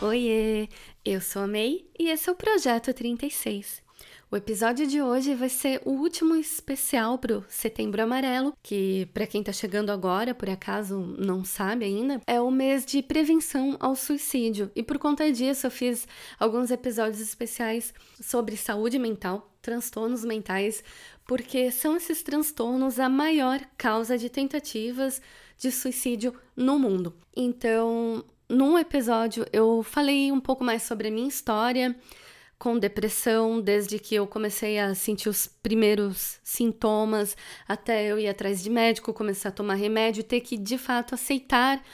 Oiê, 0.00 0.68
eu 1.04 1.20
sou 1.20 1.42
a 1.42 1.46
May 1.46 1.84
e 1.98 2.10
esse 2.10 2.28
é 2.28 2.32
o 2.32 2.36
Projeto 2.36 2.92
36. 2.92 3.83
O 4.34 4.36
episódio 4.36 4.84
de 4.84 5.00
hoje 5.00 5.32
vai 5.32 5.48
ser 5.48 5.80
o 5.84 5.92
último 5.92 6.34
especial 6.34 7.16
pro 7.18 7.44
Setembro 7.48 8.02
Amarelo, 8.02 8.52
que 8.64 9.08
para 9.14 9.28
quem 9.28 9.44
tá 9.44 9.52
chegando 9.52 9.90
agora, 9.90 10.34
por 10.34 10.50
acaso 10.50 10.98
não 11.16 11.44
sabe 11.44 11.84
ainda, 11.84 12.20
é 12.26 12.40
o 12.40 12.50
mês 12.50 12.84
de 12.84 13.00
prevenção 13.00 13.76
ao 13.78 13.94
suicídio. 13.94 14.72
E 14.74 14.82
por 14.82 14.98
conta 14.98 15.30
disso 15.30 15.68
eu 15.68 15.70
fiz 15.70 16.08
alguns 16.36 16.72
episódios 16.72 17.20
especiais 17.20 17.94
sobre 18.20 18.56
saúde 18.56 18.98
mental, 18.98 19.54
transtornos 19.62 20.24
mentais, 20.24 20.82
porque 21.24 21.70
são 21.70 21.96
esses 21.96 22.20
transtornos 22.20 22.98
a 22.98 23.08
maior 23.08 23.60
causa 23.78 24.18
de 24.18 24.28
tentativas 24.28 25.22
de 25.56 25.70
suicídio 25.70 26.34
no 26.56 26.76
mundo. 26.76 27.14
Então, 27.36 28.24
num 28.48 28.76
episódio 28.76 29.46
eu 29.52 29.84
falei 29.84 30.32
um 30.32 30.40
pouco 30.40 30.64
mais 30.64 30.82
sobre 30.82 31.06
a 31.06 31.10
minha 31.12 31.28
história 31.28 31.94
com 32.64 32.78
depressão, 32.78 33.60
desde 33.60 33.98
que 33.98 34.14
eu 34.14 34.26
comecei 34.26 34.78
a 34.78 34.94
sentir 34.94 35.28
os 35.28 35.46
primeiros 35.46 36.40
sintomas, 36.42 37.36
até 37.68 38.10
eu 38.10 38.18
ir 38.18 38.26
atrás 38.26 38.62
de 38.62 38.70
médico, 38.70 39.12
começar 39.12 39.50
a 39.50 39.52
tomar 39.52 39.74
remédio, 39.74 40.24
ter 40.24 40.40
que 40.40 40.56
de 40.56 40.78
fato 40.78 41.14
aceitar 41.14 41.84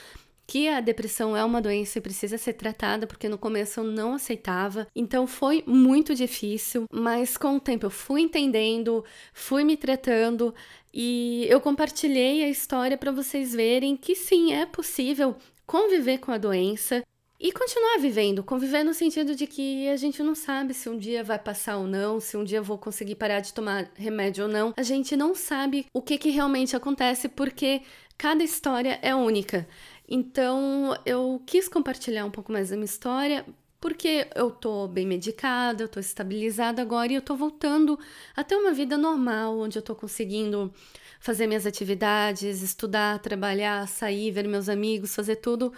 que 0.47 0.69
a 0.69 0.81
depressão 0.81 1.37
é 1.37 1.45
uma 1.45 1.61
doença 1.61 1.99
e 1.99 2.01
precisa 2.01 2.39
ser 2.39 2.53
tratada, 2.53 3.05
porque 3.05 3.29
no 3.29 3.37
começo 3.37 3.81
eu 3.81 3.85
não 3.85 4.15
aceitava. 4.15 4.87
Então 4.95 5.27
foi 5.27 5.65
muito 5.67 6.15
difícil, 6.15 6.85
mas 6.93 7.37
com 7.37 7.57
o 7.57 7.61
tempo 7.61 7.87
eu 7.87 7.91
fui 7.91 8.21
entendendo, 8.21 9.05
fui 9.35 9.65
me 9.65 9.77
tratando 9.77 10.55
e 10.95 11.47
eu 11.49 11.61
compartilhei 11.61 12.45
a 12.45 12.49
história 12.49 12.97
para 12.97 13.11
vocês 13.11 13.53
verem 13.53 13.97
que 13.97 14.15
sim, 14.15 14.53
é 14.53 14.67
possível 14.67 15.35
conviver 15.67 16.19
com 16.19 16.31
a 16.31 16.39
doença 16.39 17.03
e 17.41 17.51
continuar 17.53 17.99
vivendo. 17.99 18.45
Conviver 18.45 18.85
no 18.85 18.93
sentido 18.93 19.35
de 19.35 19.47
que 19.47 19.89
a 19.89 19.97
gente 19.97 20.23
não 20.23 20.35
sabe 20.35 20.75
se 20.75 20.91
um 20.91 20.99
dia 20.99 21.25
vai 21.25 21.39
passar 21.39 21.79
ou 21.79 21.87
não, 21.87 22.21
se 22.21 22.37
um 22.37 22.45
dia 22.45 22.59
eu 22.59 22.65
vou 22.65 22.77
conseguir 22.77 23.15
parar 23.15 23.41
de 23.41 23.55
tomar 23.55 23.91
remédio 23.95 24.45
ou 24.45 24.51
não. 24.51 24.75
A 24.77 24.83
gente 24.83 25.17
não 25.17 25.35
sabe 25.35 25.87
o 25.95 26.03
que, 26.03 26.19
que 26.19 26.29
realmente 26.29 26.77
acontece 26.77 27.29
porque 27.29 27.81
cada 28.19 28.45
história 28.45 28.99
é 29.01 29.15
única. 29.15 29.67
Então 30.07 30.95
eu 31.07 31.43
quis 31.47 31.67
compartilhar 31.67 32.27
um 32.27 32.31
pouco 32.31 32.53
mais 32.53 32.69
da 32.69 32.77
minha 32.77 32.85
história 32.85 33.47
porque 33.81 34.29
eu 34.35 34.51
tô 34.51 34.87
bem 34.87 35.07
medicada, 35.07 35.83
eu 35.83 35.89
tô 35.89 35.99
estabilizada 35.99 36.83
agora 36.83 37.11
e 37.11 37.15
eu 37.15 37.23
tô 37.23 37.35
voltando 37.35 37.99
a 38.37 38.45
ter 38.45 38.55
uma 38.55 38.73
vida 38.75 38.99
normal, 38.99 39.59
onde 39.59 39.79
eu 39.79 39.83
tô 39.83 39.95
conseguindo 39.95 40.71
fazer 41.19 41.47
minhas 41.47 41.65
atividades, 41.65 42.61
estudar, 42.61 43.19
trabalhar, 43.21 43.89
sair, 43.89 44.31
ver 44.31 44.47
meus 44.47 44.69
amigos, 44.69 45.15
fazer 45.15 45.37
tudo 45.37 45.73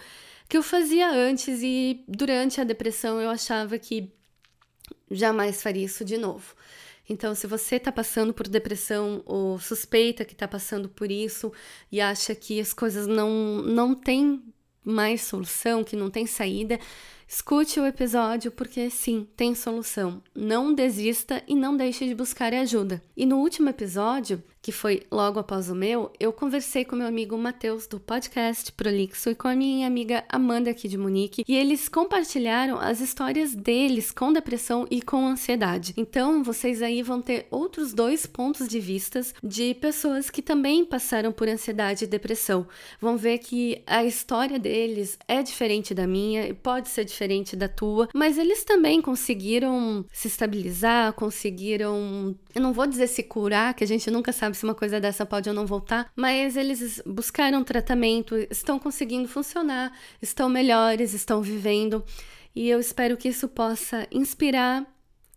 que 0.47 0.57
eu 0.57 0.63
fazia 0.63 1.09
antes 1.09 1.61
e 1.61 2.03
durante 2.07 2.61
a 2.61 2.63
depressão 2.63 3.19
eu 3.19 3.29
achava 3.29 3.77
que 3.77 4.11
jamais 5.09 5.61
faria 5.61 5.85
isso 5.85 6.03
de 6.03 6.17
novo. 6.17 6.55
Então, 7.09 7.35
se 7.35 7.45
você 7.47 7.75
está 7.75 7.91
passando 7.91 8.33
por 8.33 8.47
depressão 8.47 9.21
ou 9.25 9.59
suspeita 9.59 10.23
que 10.23 10.33
está 10.33 10.47
passando 10.47 10.87
por 10.87 11.11
isso 11.11 11.51
e 11.91 11.99
acha 11.99 12.33
que 12.33 12.59
as 12.59 12.73
coisas 12.73 13.07
não, 13.07 13.61
não 13.61 13.93
têm 13.93 14.41
mais 14.83 15.21
solução, 15.21 15.83
que 15.83 15.95
não 15.95 16.09
tem 16.09 16.25
saída, 16.25 16.79
Escute 17.33 17.79
o 17.79 17.85
episódio 17.87 18.51
porque 18.51 18.91
sim, 18.91 19.27
tem 19.35 19.55
solução. 19.55 20.21
Não 20.35 20.71
desista 20.71 21.41
e 21.47 21.55
não 21.55 21.75
deixe 21.75 22.05
de 22.05 22.13
buscar 22.13 22.53
ajuda. 22.53 23.01
E 23.17 23.25
no 23.25 23.37
último 23.37 23.69
episódio, 23.69 24.43
que 24.61 24.71
foi 24.71 25.01
logo 25.11 25.39
após 25.39 25.67
o 25.67 25.75
meu, 25.75 26.11
eu 26.19 26.31
conversei 26.31 26.85
com 26.85 26.95
meu 26.95 27.07
amigo 27.07 27.35
Matheus 27.35 27.87
do 27.87 27.99
podcast 27.99 28.71
Prolixo 28.73 29.31
e 29.31 29.35
com 29.35 29.47
a 29.47 29.55
minha 29.55 29.87
amiga 29.87 30.23
Amanda 30.29 30.69
aqui 30.69 30.87
de 30.87 30.97
Munique, 30.97 31.43
e 31.47 31.55
eles 31.55 31.89
compartilharam 31.89 32.79
as 32.79 33.01
histórias 33.01 33.55
deles 33.55 34.11
com 34.11 34.31
depressão 34.31 34.87
e 34.91 35.01
com 35.01 35.27
ansiedade. 35.27 35.93
Então, 35.97 36.43
vocês 36.43 36.83
aí 36.83 37.01
vão 37.01 37.19
ter 37.19 37.47
outros 37.49 37.93
dois 37.93 38.27
pontos 38.27 38.67
de 38.67 38.79
vistas 38.79 39.33
de 39.43 39.73
pessoas 39.73 40.29
que 40.29 40.41
também 40.41 40.85
passaram 40.85 41.31
por 41.31 41.49
ansiedade 41.49 42.05
e 42.05 42.07
depressão. 42.07 42.65
Vão 43.01 43.17
ver 43.17 43.39
que 43.39 43.81
a 43.87 44.05
história 44.05 44.59
deles 44.59 45.17
é 45.27 45.41
diferente 45.41 45.95
da 45.95 46.05
minha 46.05 46.47
e 46.47 46.53
pode 46.53 46.89
ser 46.89 47.03
diferente 47.03 47.22
da 47.55 47.67
tua, 47.67 48.07
mas 48.13 48.37
eles 48.37 48.63
também 48.63 49.01
conseguiram 49.01 50.05
se 50.11 50.27
estabilizar, 50.27 51.13
conseguiram, 51.13 52.35
eu 52.53 52.61
não 52.61 52.73
vou 52.73 52.85
dizer 52.85 53.07
se 53.07 53.23
curar, 53.23 53.73
que 53.73 53.83
a 53.83 53.87
gente 53.87 54.09
nunca 54.11 54.31
sabe 54.31 54.55
se 54.55 54.63
uma 54.63 54.75
coisa 54.75 54.99
dessa 54.99 55.25
pode 55.25 55.49
ou 55.49 55.55
não 55.55 55.65
voltar, 55.65 56.11
mas 56.15 56.55
eles 56.55 57.01
buscaram 57.05 57.63
tratamento, 57.63 58.35
estão 58.49 58.77
conseguindo 58.77 59.27
funcionar, 59.27 59.91
estão 60.21 60.49
melhores, 60.49 61.13
estão 61.13 61.41
vivendo. 61.41 62.03
E 62.55 62.69
eu 62.69 62.79
espero 62.79 63.17
que 63.17 63.29
isso 63.29 63.47
possa 63.47 64.07
inspirar 64.11 64.85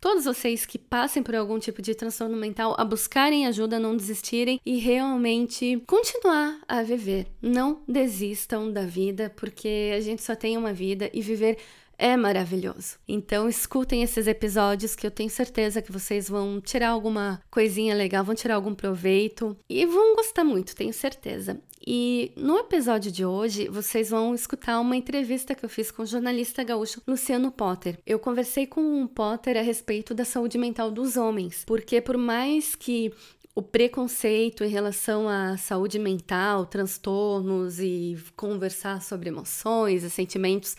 todos 0.01 0.25
vocês 0.25 0.67
que 0.67 0.79
passem 0.79 1.23
por 1.23 1.34
algum 1.34 1.59
tipo 1.59 1.83
de 1.83 1.95
transtorno 1.95 2.37
mental 2.37 2.75
a 2.79 2.84
buscarem 2.84 3.47
ajuda, 3.47 3.79
não 3.79 3.97
desistirem 3.97 4.61
e 4.65 4.79
realmente 4.79 5.83
continuar 5.87 6.61
a 6.69 6.83
viver. 6.83 7.27
Não 7.41 7.83
desistam 7.89 8.71
da 8.71 8.83
vida, 8.83 9.33
porque 9.37 9.93
a 9.97 10.01
gente 10.01 10.23
só 10.23 10.34
tem 10.34 10.57
uma 10.57 10.73
vida 10.73 11.11
e 11.12 11.21
viver 11.21 11.59
é 11.99 12.17
maravilhoso. 12.17 12.97
Então 13.07 13.49
escutem 13.49 14.03
esses 14.03 14.27
episódios 14.27 14.95
que 14.95 15.07
eu 15.07 15.11
tenho 15.11 15.31
certeza 15.31 15.83
que 15.83 15.93
vocês 15.93 16.29
vão 16.29 16.61
tirar 16.61 16.91
alguma 16.91 17.43
coisinha 17.51 17.95
legal, 17.95 18.25
vão 18.25 18.34
tirar 18.34 18.57
algum 18.57 18.75
proveito 18.75 19.57
e 19.69 19.84
vão 19.87 20.15
gostar 20.15 20.45
muito, 20.45 20.77
tenho 20.77 20.93
certeza. 20.93 21.61
E 21.87 22.33
no 22.37 22.59
episódio 22.59 23.12
de 23.12 23.25
hoje, 23.25 23.69
vocês 23.69 24.11
vão 24.11 24.34
escutar 24.34 24.81
uma 24.81 24.97
entrevista 24.97 25.55
que 25.55 25.65
eu 25.65 25.69
fiz 25.69 25.91
com 25.91 26.03
o 26.03 26.07
jornalista 26.07 26.65
gaúcho 26.65 27.01
Luciano 27.07 27.53
Potter. 27.53 27.99
Eu 28.05 28.19
conversei 28.19 28.67
com 28.67 29.05
o 29.05 29.09
Potter 29.09 29.57
a 29.57 29.63
respeito 29.63 30.13
da 30.13 30.25
saúde 30.25 30.59
mental 30.59 30.91
dos 30.91 31.17
homens, 31.17 31.63
porque 31.65 32.01
por 32.01 32.17
mais 32.17 32.75
que 32.75 33.13
o 33.55 33.63
preconceito 33.63 34.65
em 34.65 34.69
relação 34.69 35.28
à 35.28 35.57
saúde 35.57 35.99
mental, 35.99 36.67
transtornos 36.67 37.81
e 37.81 38.19
conversar 38.37 39.01
sobre 39.01 39.28
emoções 39.31 40.03
e 40.03 40.11
sentimentos 40.11 40.77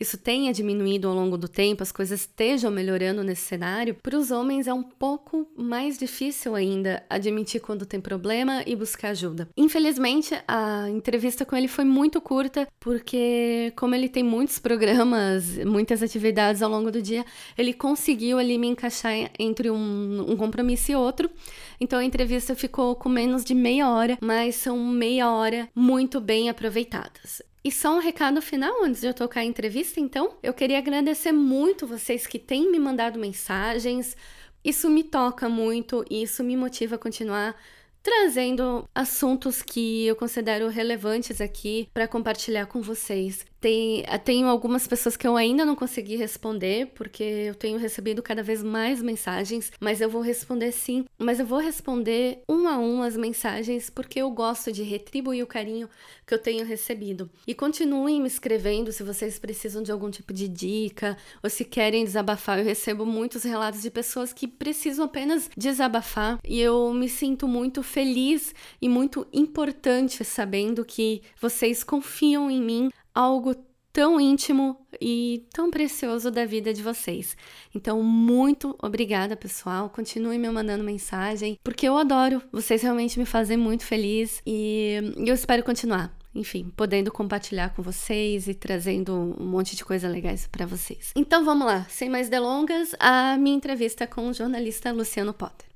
isso 0.00 0.16
tenha 0.16 0.52
diminuído 0.52 1.06
ao 1.06 1.14
longo 1.14 1.36
do 1.36 1.46
tempo, 1.46 1.82
as 1.82 1.92
coisas 1.92 2.22
estejam 2.22 2.70
melhorando 2.70 3.22
nesse 3.22 3.42
cenário, 3.42 3.94
para 4.02 4.16
os 4.16 4.30
homens 4.30 4.66
é 4.66 4.72
um 4.72 4.82
pouco 4.82 5.46
mais 5.54 5.98
difícil 5.98 6.54
ainda 6.54 7.04
admitir 7.08 7.60
quando 7.60 7.84
tem 7.84 8.00
problema 8.00 8.62
e 8.66 8.74
buscar 8.74 9.10
ajuda. 9.10 9.48
Infelizmente, 9.56 10.34
a 10.48 10.88
entrevista 10.88 11.44
com 11.44 11.54
ele 11.54 11.68
foi 11.68 11.84
muito 11.84 12.20
curta, 12.20 12.66
porque, 12.80 13.72
como 13.76 13.94
ele 13.94 14.08
tem 14.08 14.22
muitos 14.22 14.58
programas, 14.58 15.58
muitas 15.66 16.02
atividades 16.02 16.62
ao 16.62 16.70
longo 16.70 16.90
do 16.90 17.02
dia, 17.02 17.24
ele 17.58 17.74
conseguiu 17.74 18.38
ali 18.38 18.56
me 18.56 18.68
encaixar 18.68 19.30
entre 19.38 19.70
um, 19.70 20.30
um 20.30 20.36
compromisso 20.36 20.92
e 20.92 20.96
outro. 20.96 21.30
Então 21.78 21.98
a 21.98 22.04
entrevista 22.04 22.54
ficou 22.54 22.94
com 22.94 23.08
menos 23.08 23.44
de 23.44 23.54
meia 23.54 23.90
hora, 23.90 24.16
mas 24.20 24.54
são 24.54 24.78
meia 24.78 25.30
hora 25.30 25.68
muito 25.74 26.20
bem 26.20 26.48
aproveitadas. 26.48 27.42
E 27.62 27.70
só 27.70 27.94
um 27.96 28.00
recado 28.00 28.40
final 28.40 28.82
antes 28.82 29.00
de 29.02 29.06
eu 29.06 29.14
tocar 29.14 29.40
a 29.40 29.44
entrevista, 29.44 30.00
então. 30.00 30.36
Eu 30.42 30.54
queria 30.54 30.78
agradecer 30.78 31.32
muito 31.32 31.86
vocês 31.86 32.26
que 32.26 32.38
têm 32.38 32.70
me 32.70 32.78
mandado 32.78 33.18
mensagens. 33.18 34.16
Isso 34.64 34.88
me 34.88 35.04
toca 35.04 35.48
muito 35.48 36.04
e 36.10 36.22
isso 36.22 36.42
me 36.42 36.56
motiva 36.56 36.94
a 36.94 36.98
continuar 36.98 37.54
trazendo 38.02 38.88
assuntos 38.94 39.62
que 39.62 40.06
eu 40.06 40.16
considero 40.16 40.68
relevantes 40.68 41.40
aqui 41.40 41.88
para 41.92 42.08
compartilhar 42.08 42.66
com 42.66 42.80
vocês. 42.80 43.44
Tem, 43.60 44.04
tenho 44.24 44.48
algumas 44.48 44.86
pessoas 44.86 45.16
que 45.16 45.26
eu 45.26 45.36
ainda 45.36 45.66
não 45.66 45.76
consegui 45.76 46.16
responder, 46.16 46.86
porque 46.94 47.22
eu 47.22 47.54
tenho 47.54 47.78
recebido 47.78 48.22
cada 48.22 48.42
vez 48.42 48.62
mais 48.62 49.02
mensagens, 49.02 49.70
mas 49.78 50.00
eu 50.00 50.08
vou 50.08 50.22
responder 50.22 50.72
sim. 50.72 51.04
Mas 51.18 51.38
eu 51.38 51.46
vou 51.46 51.58
responder 51.58 52.40
um 52.48 52.66
a 52.66 52.78
um 52.78 53.02
as 53.02 53.16
mensagens, 53.16 53.90
porque 53.90 54.20
eu 54.20 54.30
gosto 54.30 54.72
de 54.72 54.82
retribuir 54.82 55.42
o 55.42 55.46
carinho 55.46 55.90
que 56.26 56.32
eu 56.32 56.38
tenho 56.38 56.64
recebido. 56.64 57.28
E 57.46 57.54
continuem 57.54 58.20
me 58.20 58.28
escrevendo 58.28 58.92
se 58.92 59.02
vocês 59.02 59.38
precisam 59.38 59.82
de 59.82 59.92
algum 59.92 60.10
tipo 60.10 60.32
de 60.32 60.48
dica 60.48 61.16
ou 61.42 61.50
se 61.50 61.64
querem 61.64 62.04
desabafar. 62.04 62.58
Eu 62.58 62.64
recebo 62.64 63.04
muitos 63.04 63.42
relatos 63.42 63.82
de 63.82 63.90
pessoas 63.90 64.32
que 64.32 64.46
precisam 64.48 65.04
apenas 65.04 65.50
desabafar 65.56 66.38
e 66.44 66.60
eu 66.60 66.94
me 66.94 67.08
sinto 67.08 67.46
muito 67.46 67.82
feliz 67.82 68.54
e 68.80 68.88
muito 68.88 69.26
importante 69.32 70.24
sabendo 70.24 70.84
que 70.84 71.20
vocês 71.40 71.84
confiam 71.84 72.50
em 72.50 72.62
mim 72.62 72.90
algo 73.14 73.54
tão 73.92 74.20
íntimo 74.20 74.86
e 75.00 75.46
tão 75.52 75.70
precioso 75.70 76.30
da 76.30 76.44
vida 76.44 76.72
de 76.72 76.82
vocês. 76.82 77.36
Então, 77.74 78.02
muito 78.02 78.76
obrigada, 78.82 79.36
pessoal. 79.36 79.90
Continue 79.90 80.38
me 80.38 80.48
mandando 80.48 80.84
mensagem, 80.84 81.58
porque 81.62 81.88
eu 81.88 81.96
adoro. 81.96 82.42
Vocês 82.52 82.82
realmente 82.82 83.18
me 83.18 83.26
fazem 83.26 83.56
muito 83.56 83.84
feliz 83.84 84.40
e 84.46 84.94
eu 85.16 85.34
espero 85.34 85.62
continuar. 85.64 86.16
Enfim, 86.32 86.70
podendo 86.76 87.10
compartilhar 87.10 87.74
com 87.74 87.82
vocês 87.82 88.46
e 88.46 88.54
trazendo 88.54 89.12
um 89.36 89.44
monte 89.44 89.74
de 89.74 89.84
coisa 89.84 90.08
legais 90.08 90.46
para 90.46 90.64
vocês. 90.64 91.10
Então 91.16 91.44
vamos 91.44 91.66
lá, 91.66 91.84
sem 91.88 92.08
mais 92.08 92.28
delongas, 92.28 92.94
a 93.00 93.36
minha 93.36 93.56
entrevista 93.56 94.06
com 94.06 94.28
o 94.28 94.32
jornalista 94.32 94.92
Luciano 94.92 95.34
Potter. 95.34 95.68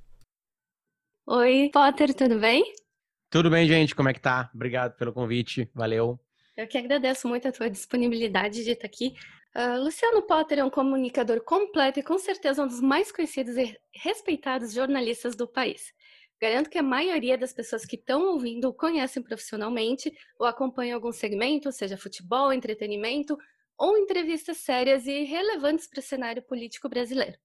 Oi, 1.26 1.70
Potter, 1.72 2.14
tudo 2.14 2.38
bem? 2.38 2.62
Tudo 3.31 3.50
bem, 3.50 3.66
gente? 3.66 3.96
Como 3.96 4.08
é 4.08 4.14
que 4.14 4.20
tá? 4.20 4.48
Obrigado 4.54 4.96
pelo 4.96 5.12
convite. 5.12 5.69
Valeu. 5.75 6.24
Eu 6.56 6.69
que 6.69 6.79
agradeço 6.79 7.27
muito 7.27 7.49
a 7.49 7.53
tua 7.53 7.69
disponibilidade 7.69 8.62
de 8.62 8.71
estar 8.71 8.87
aqui. 8.87 9.15
Uh, 9.56 9.83
Luciano 9.83 10.23
Potter 10.23 10.61
é 10.61 10.65
um 10.65 10.71
comunicador 10.71 11.41
completo 11.43 11.99
e 11.99 12.03
com 12.03 12.17
certeza 12.17 12.62
um 12.62 12.67
dos 12.67 12.81
mais 12.81 13.11
conhecidos 13.11 13.56
e 13.56 13.77
respeitados 13.93 14.73
jornalistas 14.73 15.35
do 15.35 15.49
país. 15.49 15.93
Garanto 16.41 16.71
que 16.71 16.79
a 16.79 16.83
maioria 16.83 17.37
das 17.37 17.53
pessoas 17.53 17.85
que 17.85 17.97
estão 17.97 18.23
ouvindo 18.27 18.69
o 18.69 18.75
conhecem 18.75 19.23
profissionalmente 19.23 20.17
ou 20.39 20.47
acompanham 20.47 20.95
algum 20.95 21.12
segmento, 21.12 21.73
seja 21.73 21.97
futebol, 21.97 22.53
entretenimento 22.53 23.37
ou 23.77 23.97
entrevistas 23.99 24.59
sérias 24.59 25.06
e 25.06 25.25
relevantes 25.25 25.87
para 25.89 26.01
o 26.01 26.03
cenário 26.03 26.43
político 26.43 26.89
brasileiro. 26.89 27.39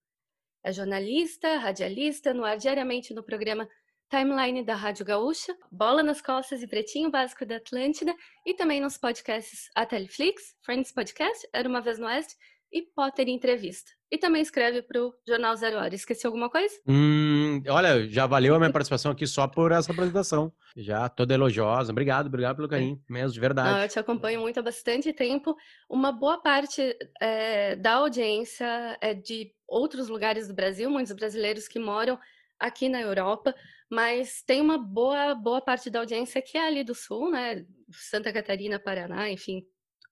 É 0.63 0.71
jornalista, 0.71 1.57
radialista, 1.57 2.33
no 2.33 2.43
ar 2.43 2.57
diariamente 2.57 3.13
no 3.13 3.23
programa 3.23 3.67
timeline 4.09 4.63
da 4.63 4.75
Rádio 4.75 5.05
Gaúcha, 5.05 5.55
Bola 5.71 6.01
nas 6.01 6.21
Costas 6.21 6.63
e 6.63 6.67
Pretinho 6.67 7.11
Básico 7.11 7.45
da 7.45 7.57
Atlântida, 7.57 8.13
e 8.45 8.53
também 8.53 8.81
nos 8.81 8.97
podcasts 8.97 9.69
A 9.75 9.85
Teleflix, 9.85 10.55
Friends 10.61 10.91
Podcast, 10.91 11.47
Era 11.53 11.69
Uma 11.69 11.81
Vez 11.81 11.99
no 11.99 12.07
Oeste, 12.07 12.35
e 12.71 12.83
Potter 12.83 13.27
Entrevista. 13.27 13.91
E 14.11 14.17
também 14.17 14.41
escreve 14.41 14.81
para 14.81 15.03
o 15.03 15.13
Jornal 15.27 15.55
Zero 15.55 15.77
Hora. 15.77 15.93
Esqueci 15.93 16.25
alguma 16.25 16.49
coisa? 16.49 16.73
Hum, 16.87 17.61
olha, 17.67 18.07
já 18.07 18.25
valeu 18.25 18.55
a 18.55 18.59
minha 18.59 18.71
participação 18.71 19.11
aqui 19.11 19.27
só 19.27 19.47
por 19.47 19.71
essa 19.71 19.91
apresentação. 19.91 20.51
Já 20.75 21.07
toda 21.09 21.33
elogiosa. 21.33 21.91
Obrigado, 21.91 22.27
obrigado 22.27 22.55
pelo 22.55 22.67
carinho, 22.67 22.99
mesmo, 23.09 23.33
de 23.33 23.39
verdade. 23.39 23.69
Não, 23.69 23.81
eu 23.81 23.89
te 23.89 23.99
acompanho 23.99 24.41
muito 24.41 24.59
há 24.59 24.63
bastante 24.63 25.13
tempo. 25.13 25.55
Uma 25.89 26.11
boa 26.11 26.41
parte 26.41 26.95
é, 27.19 27.75
da 27.75 27.93
audiência 27.95 28.97
é 28.99 29.13
de 29.13 29.51
outros 29.67 30.09
lugares 30.09 30.47
do 30.47 30.53
Brasil, 30.55 30.89
muitos 30.89 31.13
brasileiros 31.13 31.67
que 31.67 31.79
moram 31.79 32.19
aqui 32.59 32.89
na 32.89 32.99
Europa, 32.99 33.55
mas 33.89 34.43
tem 34.43 34.61
uma 34.61 34.77
boa, 34.77 35.33
boa 35.35 35.61
parte 35.61 35.89
da 35.89 35.99
audiência 35.99 36.41
que 36.41 36.57
é 36.57 36.67
ali 36.67 36.83
do 36.83 36.93
Sul, 36.93 37.31
né? 37.31 37.65
Santa 37.91 38.31
Catarina, 38.31 38.79
Paraná, 38.79 39.29
enfim, 39.29 39.65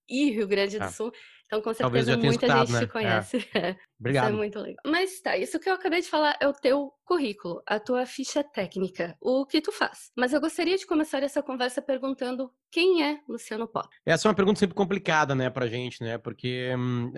e 0.09 0.31
Rio 0.31 0.47
Grande 0.47 0.79
do 0.79 0.85
ah. 0.85 0.91
Sul. 0.91 1.11
Então, 1.45 1.61
com 1.61 1.73
certeza, 1.73 2.17
muita 2.17 2.47
gente 2.47 2.71
né? 2.73 2.79
te 2.79 2.83
é. 2.83 2.87
conhece. 2.87 3.37
É. 3.55 3.75
Obrigado. 3.99 4.25
Isso 4.25 4.33
é 4.33 4.37
muito 4.37 4.59
legal. 4.59 4.83
Mas 4.85 5.19
tá, 5.21 5.37
isso 5.37 5.59
que 5.59 5.69
eu 5.69 5.73
acabei 5.73 6.01
de 6.01 6.09
falar 6.09 6.37
é 6.39 6.47
o 6.47 6.53
teu 6.53 6.93
currículo, 7.03 7.63
a 7.65 7.79
tua 7.79 8.05
ficha 8.05 8.43
técnica, 8.43 9.17
o 9.19 9.45
que 9.45 9.61
tu 9.61 9.71
faz. 9.71 10.11
Mas 10.15 10.33
eu 10.33 10.41
gostaria 10.41 10.77
de 10.77 10.85
começar 10.85 11.23
essa 11.23 11.41
conversa 11.41 11.81
perguntando 11.81 12.51
quem 12.69 13.03
é 13.03 13.19
Luciano 13.27 13.67
Potter? 13.67 13.97
Essa 14.05 14.27
é 14.27 14.29
uma 14.29 14.35
pergunta 14.35 14.59
sempre 14.59 14.75
complicada, 14.75 15.33
né, 15.33 15.49
pra 15.49 15.67
gente, 15.67 16.03
né? 16.03 16.17
Porque, 16.17 16.75
hum, 16.77 17.11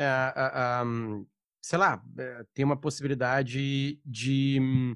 hum, 0.86 1.26
sei 1.62 1.80
lá, 1.80 2.02
é, 2.18 2.44
tem 2.54 2.64
uma 2.64 2.80
possibilidade 2.80 4.00
de, 4.06 4.60
hum, 4.62 4.96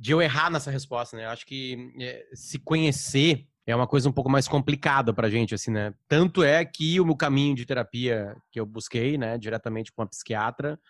de 0.00 0.12
eu 0.12 0.22
errar 0.22 0.50
nessa 0.50 0.70
resposta, 0.70 1.14
né? 1.14 1.26
Eu 1.26 1.28
acho 1.28 1.44
que 1.44 1.92
é, 2.00 2.26
se 2.32 2.58
conhecer 2.58 3.46
é 3.66 3.76
uma 3.76 3.86
coisa 3.86 4.08
um 4.08 4.12
pouco 4.12 4.30
mais 4.30 4.48
complicada 4.48 5.12
pra 5.12 5.28
gente, 5.28 5.54
assim, 5.54 5.70
né? 5.70 5.92
Tanto 6.08 6.42
é 6.42 6.64
que 6.64 6.98
o 6.98 7.04
meu 7.04 7.14
caminho 7.14 7.54
de 7.54 7.66
terapia 7.66 8.34
que 8.50 8.58
eu 8.58 8.64
busquei, 8.64 9.18
né, 9.18 9.36
diretamente 9.36 9.92
com 9.92 10.00
uma 10.00 10.08
psiquiatra, 10.08 10.80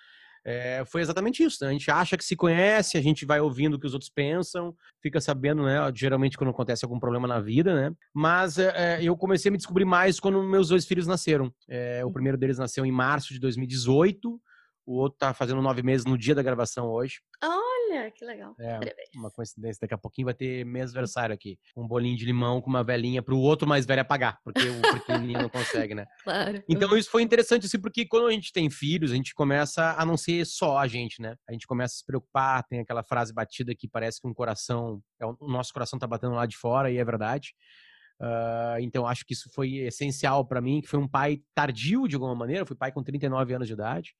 é, 0.45 0.85
foi 0.87 1.03
exatamente 1.03 1.43
isso. 1.43 1.62
Né? 1.62 1.71
A 1.71 1.73
gente 1.73 1.91
acha 1.91 2.17
que 2.17 2.25
se 2.25 2.37
conhece, 2.37 2.97
a 2.97 3.03
gente 3.03 3.27
vai 3.27 3.41
ouvindo 3.41 3.75
o 3.75 3.81
que 3.81 3.87
os 3.87 3.93
outros 3.93 4.11
pensam, 4.11 4.75
fica 5.03 5.21
sabendo, 5.21 5.65
né? 5.65 5.77
Geralmente 5.95 6.39
quando 6.39 6.51
acontece 6.51 6.85
algum 6.85 6.99
problema 6.99 7.27
na 7.27 7.41
vida, 7.41 7.75
né? 7.75 7.95
Mas 8.15 8.59
é, 8.59 9.03
eu 9.03 9.17
comecei 9.17 9.49
a 9.51 9.53
me 9.53 9.59
descobrir 9.59 9.85
mais 9.85 10.21
quando 10.21 10.43
meus 10.43 10.69
dois 10.69 10.87
filhos 10.87 11.06
nasceram. 11.06 11.53
É, 11.69 12.03
o 12.05 12.09
hum. 12.09 12.13
primeiro 12.13 12.39
deles 12.39 12.59
nasceu 12.59 12.87
em 12.87 12.93
março 12.93 13.35
de 13.35 13.41
2018, 13.41 14.41
o 14.87 14.95
outro 14.95 15.19
tá 15.19 15.35
fazendo 15.35 15.61
nove 15.61 15.83
meses 15.83 16.06
no 16.06 16.17
dia 16.17 16.35
da 16.35 16.43
gravação 16.43 16.87
hoje. 16.87 17.21
Olha, 17.91 18.11
que 18.11 18.25
legal. 18.25 18.55
É, 18.59 18.79
uma 19.17 19.31
coincidência. 19.31 19.81
Daqui 19.83 19.95
a 19.95 19.99
pouquinho 19.99 20.27
vai 20.27 20.35
ter 20.35 20.65
mês 20.65 20.91
aniversário 20.91 21.35
aqui. 21.35 21.59
Um 21.77 21.87
bolinho 21.87 22.17
de 22.17 22.25
limão 22.25 22.61
com 22.61 22.71
uma 22.71 22.85
velhinha 22.85 23.23
pro 23.23 23.37
outro 23.37 23.69
mais 23.69 23.85
velho 23.85 24.01
apagar, 24.01 24.39
porque 24.45 24.61
o 24.61 24.81
pequenininho 24.95 25.43
não 25.43 25.49
consegue, 25.49 25.95
né? 25.95 26.07
Claro. 26.23 26.63
Então 26.69 26.97
isso 26.97 27.11
foi 27.11 27.23
interessante, 27.23 27.67
assim, 27.67 27.81
porque 27.81 28.07
quando 28.07 28.29
a 28.29 28.33
gente 28.33 28.53
tem 28.53 28.71
filhos, 28.71 29.11
a 29.11 29.17
gente 29.17 29.35
começa 29.35 29.95
a 29.99 30.07
não 30.07 30.17
ser 30.17 30.45
só 30.47 30.79
a 30.79 30.87
gente, 30.87 31.21
né? 31.21 31.35
A 31.49 31.53
gente 31.53 31.67
começa 31.67 31.95
a 31.95 31.99
se 31.99 32.07
preocupar, 32.07 32.65
tem 32.69 32.81
aquela 32.81 33.03
frase 33.03 33.33
batida 33.33 33.75
que 33.75 33.89
parece 33.89 34.21
que 34.21 34.29
um 34.29 34.35
coração, 34.35 35.03
é 35.21 35.27
o 35.27 35.37
nosso 35.49 35.73
coração 35.73 35.99
tá 35.99 36.07
batendo 36.07 36.35
lá 36.35 36.47
de 36.47 36.57
fora, 36.57 36.91
e 36.91 36.99
é 36.99 37.05
verdade. 37.05 37.55
Uh, 38.21 38.79
então, 38.81 39.07
acho 39.07 39.25
que 39.25 39.33
isso 39.33 39.51
foi 39.55 39.77
essencial 39.77 40.47
para 40.47 40.61
mim, 40.61 40.83
que 40.83 40.89
foi 40.89 40.99
um 40.99 41.09
pai 41.09 41.41
tardio, 41.55 42.07
de 42.07 42.17
alguma 42.17 42.35
maneira. 42.35 42.63
Eu 42.63 42.67
fui 42.67 42.77
pai 42.77 42.93
com 42.93 43.03
39 43.03 43.55
anos 43.55 43.67
de 43.67 43.73
idade. 43.73 44.15